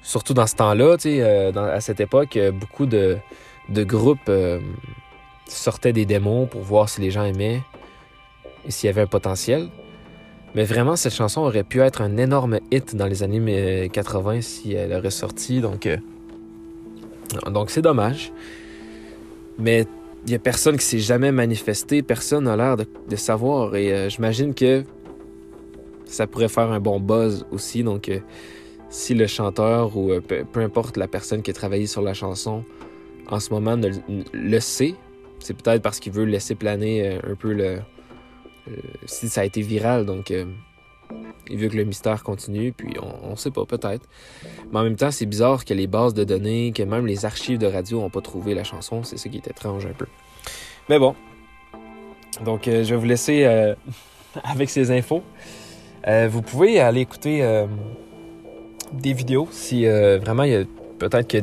Surtout 0.00 0.32
dans 0.32 0.46
ce 0.46 0.54
temps-là, 0.54 0.96
euh, 1.06 1.52
à 1.52 1.80
cette 1.80 1.98
époque, 1.98 2.36
euh, 2.36 2.52
beaucoup 2.52 2.86
de, 2.86 3.18
groupes 3.68 4.30
euh, 5.48 5.50
sortaient 5.50 5.92
des 5.92 6.06
démos 6.06 6.48
pour 6.48 6.62
voir 6.62 6.88
si 6.88 7.00
les 7.00 7.10
gens 7.10 7.24
aimaient 7.24 7.62
et 8.66 8.70
s'il 8.70 8.86
y 8.86 8.90
avait 8.90 9.02
un 9.02 9.06
potentiel. 9.06 9.68
Mais 10.54 10.64
vraiment, 10.64 10.96
cette 10.96 11.14
chanson 11.14 11.40
aurait 11.40 11.64
pu 11.64 11.80
être 11.80 12.00
un 12.00 12.16
énorme 12.16 12.60
hit 12.70 12.94
dans 12.94 13.06
les 13.06 13.22
années 13.22 13.88
80 13.92 14.40
si 14.40 14.72
elle 14.72 14.92
aurait 14.92 15.10
sorti. 15.10 15.60
Donc, 15.60 15.88
donc 17.50 17.70
c'est 17.70 17.82
dommage. 17.82 18.32
Mais 19.58 19.86
il 20.26 20.30
n'y 20.30 20.36
a 20.36 20.38
personne 20.38 20.76
qui 20.78 20.84
s'est 20.84 20.98
jamais 20.98 21.32
manifesté, 21.32 22.02
personne 22.02 22.44
n'a 22.44 22.56
l'air 22.56 22.76
de, 22.76 23.16
savoir. 23.16 23.76
Et 23.76 23.92
euh, 23.92 24.08
j'imagine 24.08 24.54
que 24.54 24.84
ça 26.06 26.26
pourrait 26.26 26.48
faire 26.48 26.70
un 26.72 26.80
bon 26.80 26.98
buzz 26.98 27.46
aussi. 27.50 27.82
Donc, 27.82 28.08
euh, 28.08 28.20
si 28.88 29.14
le 29.14 29.26
chanteur 29.26 29.96
ou 29.96 30.10
euh, 30.10 30.20
peu, 30.20 30.60
importe 30.60 30.96
la 30.96 31.08
personne 31.08 31.42
qui 31.42 31.50
a 31.50 31.54
travaillé 31.54 31.86
sur 31.86 32.00
la 32.00 32.14
chanson 32.14 32.64
en 33.28 33.40
ce 33.40 33.52
moment 33.52 33.78
le 34.32 34.60
sait, 34.60 34.94
c'est 35.44 35.54
peut-être 35.54 35.82
parce 35.82 36.00
qu'il 36.00 36.12
veut 36.12 36.24
laisser 36.24 36.54
planer 36.54 37.18
un 37.22 37.34
peu 37.34 37.52
le. 37.52 37.78
si 39.06 39.28
ça 39.28 39.42
a 39.42 39.44
été 39.44 39.60
viral. 39.60 40.06
Donc, 40.06 40.32
il 41.50 41.58
veut 41.58 41.68
que 41.68 41.76
le 41.76 41.84
mystère 41.84 42.22
continue, 42.22 42.72
puis 42.72 42.94
on, 43.22 43.30
ne 43.30 43.36
sait 43.36 43.50
pas, 43.50 43.64
peut-être. 43.64 44.08
Mais 44.72 44.78
en 44.78 44.82
même 44.82 44.96
temps, 44.96 45.10
c'est 45.10 45.26
bizarre 45.26 45.64
que 45.64 45.74
les 45.74 45.86
bases 45.86 46.14
de 46.14 46.24
données, 46.24 46.72
que 46.72 46.82
même 46.82 47.06
les 47.06 47.24
archives 47.24 47.58
de 47.58 47.66
radio 47.66 48.00
n'ont 48.00 48.10
pas 48.10 48.22
trouvé 48.22 48.54
la 48.54 48.64
chanson. 48.64 49.02
C'est 49.04 49.18
ça 49.18 49.28
qui 49.28 49.36
est 49.36 49.48
étrange 49.48 49.86
un 49.86 49.92
peu. 49.92 50.06
Mais 50.88 50.98
bon. 50.98 51.14
Donc, 52.44 52.66
euh, 52.66 52.82
je 52.82 52.90
vais 52.94 52.96
vous 53.00 53.06
laisser 53.06 53.44
euh, 53.44 53.74
avec 54.44 54.70
ces 54.70 54.90
infos. 54.90 55.22
Euh, 56.06 56.28
vous 56.30 56.42
pouvez 56.42 56.80
aller 56.80 57.00
écouter 57.00 57.64
des 58.92 59.14
vidéos 59.14 59.48
si 59.50 59.86
vraiment 59.86 60.42
il 60.42 60.52
y 60.52 60.56
a 60.56 60.64
peut-être 60.98 61.34
a 61.34 61.40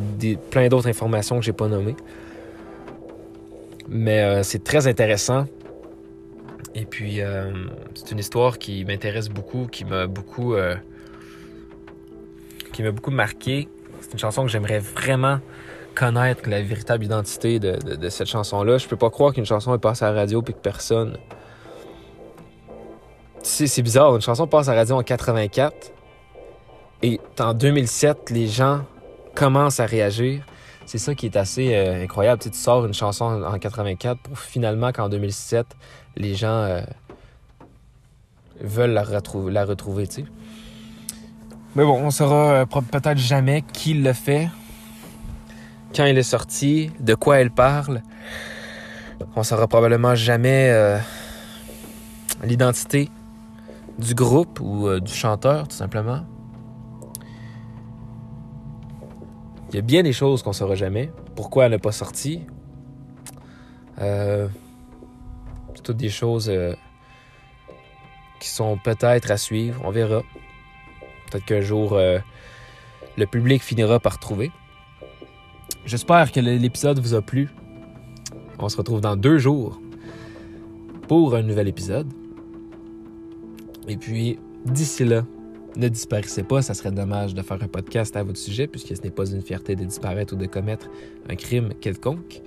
plein 0.52 0.68
d'autres 0.68 0.88
informations 0.88 1.40
que 1.40 1.46
j'ai 1.46 1.54
pas 1.54 1.68
nommées. 1.68 1.96
Mais 3.93 4.41
c'est 4.43 4.63
très 4.63 4.88
intéressant. 4.88 5.45
Et 6.73 6.86
puis, 6.86 7.21
euh, 7.21 7.51
c'est 7.93 8.12
une 8.12 8.19
histoire 8.19 8.58
qui 8.58 8.86
m'intéresse 8.86 9.30
beaucoup, 9.30 9.67
qui 9.67 9.84
m'a 9.84 10.08
beaucoup, 10.08 10.54
euh, 10.54 10.75
beaucoup 12.93 13.12
marqué. 13.12 13.67
C'est 13.99 14.13
une 14.13 14.19
chanson 14.19 14.43
que 14.43 14.49
j'aimerais 14.49 14.80
vraiment 14.80 15.39
connaître 15.93 16.49
la 16.49 16.62
véritable 16.62 17.04
identité 17.04 17.60
de, 17.60 18.10
cette 18.10 18.27
chanson-là. 18.27 18.77
Je 18.77 18.88
peux 18.88 18.95
pas 18.95 19.10
croire 19.10 19.34
qu'une 19.34 19.45
chanson 19.45 19.75
est 19.75 19.80
passée 19.80 20.06
à 20.06 20.12
la 20.12 20.21
radio 20.21 20.41
et 20.41 20.54
que 20.54 20.58
personne. 20.58 21.17
C'est 23.43 23.82
bizarre, 23.82 24.15
une 24.15 24.21
chanson 24.21 24.47
passe 24.47 24.69
à 24.69 24.71
la 24.71 24.80
radio 24.80 24.95
en 24.95 25.04
84 25.04 25.91
et 27.04 27.19
en 27.39 27.54
2007, 27.54 28.30
les 28.30 28.47
gens 28.47 28.82
commencent 29.36 29.80
à 29.80 29.86
réagir. 29.86 30.45
C'est 30.86 30.98
ça 30.98 31.15
qui 31.15 31.26
est 31.26 31.38
assez 31.38 31.74
euh, 31.74 32.04
incroyable. 32.04 32.41
Tu, 32.41 32.50
tu 32.52 32.58
sors 32.58 32.86
une 32.86 32.94
chanson 32.94 33.44
en 33.44 33.58
84 33.58 34.20
pour 34.20 34.38
finalement 34.38 34.91
qu'en 34.91 35.10
2007, 35.10 35.65
les 36.17 36.36
gens 36.36 36.48
euh, 36.48 36.82
veulent 38.60 38.91
la, 38.91 39.04
retrouver, 39.04 39.52
la 39.52 39.65
retrouver, 39.65 40.08
tu 40.08 40.22
sais. 40.22 40.26
Mais 41.76 41.86
bon, 41.86 42.02
on 42.02 42.12
saura 42.12 42.54
euh, 42.54 42.65
peut-être 42.65 43.17
jamais 43.17 43.63
qui 43.74 43.94
le 43.94 44.12
fait, 44.12 44.50
quand 45.96 46.06
il 46.06 46.17
est 46.17 46.24
sorti, 46.24 46.91
de 47.00 47.15
quoi 47.15 47.39
elle 47.39 47.52
parle. 47.52 48.02
On 49.36 49.44
saura 49.44 49.67
probablement 49.67 50.15
jamais 50.15 51.00
l'identité 52.44 53.10
du 54.00 54.15
groupe 54.15 54.60
ou 54.60 55.00
du 55.00 55.13
chanteur, 55.13 55.67
tout 55.67 55.76
simplement. 55.76 56.26
Il 59.72 59.76
y 59.76 59.80
a 59.80 59.82
bien 59.82 60.04
des 60.04 60.12
choses 60.12 60.44
qu'on 60.44 60.52
saura 60.52 60.76
jamais. 60.76 61.10
Pourquoi 61.34 61.66
elle 61.66 61.72
n'a 61.72 61.80
pas 61.80 61.94
sorti? 61.94 62.42
Euh, 64.00 64.50
toutes 65.82 65.96
des 65.96 66.10
choses 66.10 66.50
euh, 66.50 66.76
qui 68.42 68.50
sont 68.50 68.78
peut-être 68.78 69.32
à 69.32 69.38
suivre. 69.38 69.82
On 69.86 69.92
verra. 69.92 70.24
Peut-être 71.30 71.46
qu'un 71.46 71.62
jour, 71.62 71.94
euh, 71.94 72.20
le 73.18 73.26
public 73.26 73.64
finira 73.64 74.02
par 74.02 74.20
trouver. 74.20 74.52
J'espère 75.86 76.34
que 76.34 76.42
l'épisode 76.42 77.00
vous 77.00 77.14
a 77.14 77.22
plu. 77.22 77.50
On 78.60 78.68
se 78.68 78.76
retrouve 78.76 79.00
dans 79.00 79.16
deux 79.16 79.38
jours 79.38 79.80
pour 81.08 81.34
un 81.34 81.44
nouvel 81.44 81.70
épisode. 81.70 82.12
Et 83.88 83.96
puis, 83.96 84.38
d'ici 84.66 85.06
là, 85.06 85.24
ne 85.76 85.88
disparaissez 85.88 86.44
pas, 86.44 86.62
ça 86.62 86.74
serait 86.74 86.92
dommage 86.92 87.34
de 87.34 87.42
faire 87.42 87.62
un 87.62 87.68
podcast 87.68 88.16
à 88.16 88.24
votre 88.24 88.40
sujet 88.40 88.68
puisque 88.68 88.96
ce 88.96 89.02
n'est 89.02 89.12
pas 89.12 89.30
une 89.30 89.42
fierté 89.42 89.76
de 89.76 89.84
disparaître 89.84 90.34
ou 90.34 90.38
de 90.38 90.46
commettre 90.46 90.90
un 91.30 91.36
crime 91.36 91.74
quelconque. 91.80 92.42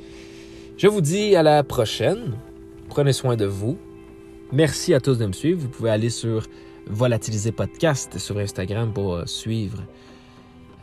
Je 0.77 0.89
vous 0.89 1.01
dis 1.01 1.37
à 1.37 1.43
la 1.43 1.63
prochaine. 1.63 2.37
Prenez 2.89 3.13
soin 3.13 3.37
de 3.37 3.47
vous. 3.47 3.79
Merci 4.53 4.93
à 4.93 5.01
tous 5.01 5.19
de 5.19 5.27
me 5.27 5.33
suivre. 5.33 5.61
Vous 5.61 5.69
pouvez 5.69 5.91
aller 5.91 6.11
sur 6.11 6.47
Volatiliser 6.87 7.53
Podcast 7.53 8.19
sur 8.19 8.39
Instagram 8.39 8.93
pour 8.93 9.15
euh, 9.15 9.27
suivre 9.27 9.83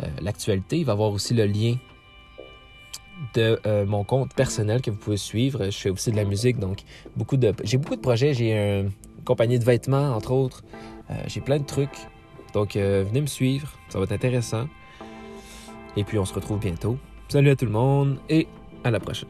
euh, 0.02 0.08
l'actualité. 0.22 0.80
Il 0.80 0.86
va 0.86 0.94
y 0.94 0.94
avoir 0.94 1.12
aussi 1.12 1.34
le 1.34 1.46
lien 1.46 1.76
de 3.36 3.60
euh, 3.68 3.86
mon 3.86 4.04
compte 4.04 4.34
personnel 4.34 4.82
que 4.82 4.90
vous 4.90 4.98
pouvez 4.98 5.18
suivre. 5.18 5.66
Je 5.66 5.78
fais 5.78 5.90
aussi 5.90 6.12
de 6.12 6.16
la 6.16 6.26
musique, 6.26 6.58
donc 6.58 6.80
beaucoup 7.16 7.38
de 7.38 7.54
j'ai 7.64 7.78
beaucoup 7.78 7.96
de 7.96 8.02
projets. 8.02 8.34
J'ai 8.34 8.80
une 8.80 8.92
compagnie 9.26 9.60
de 9.60 9.64
vêtements, 9.64 10.16
entre 10.16 10.32
autres. 10.32 10.64
j'ai 11.28 11.42
plein 11.42 11.60
de 11.60 11.66
trucs. 11.66 12.08
Donc 12.54 12.76
venez 12.76 13.22
me 13.22 13.28
suivre, 13.28 13.70
ça 13.90 13.98
va 13.98 14.06
être 14.06 14.12
intéressant. 14.12 14.68
Et 15.98 16.04
puis 16.04 16.18
on 16.20 16.26
se 16.26 16.34
retrouve 16.34 16.60
bientôt. 16.60 16.98
Salut 17.28 17.50
à 17.50 17.56
tout 17.56 17.66
le 17.66 17.72
monde 17.72 18.18
et 18.30 18.48
à 18.84 18.92
la 18.92 19.00
prochaine. 19.00 19.30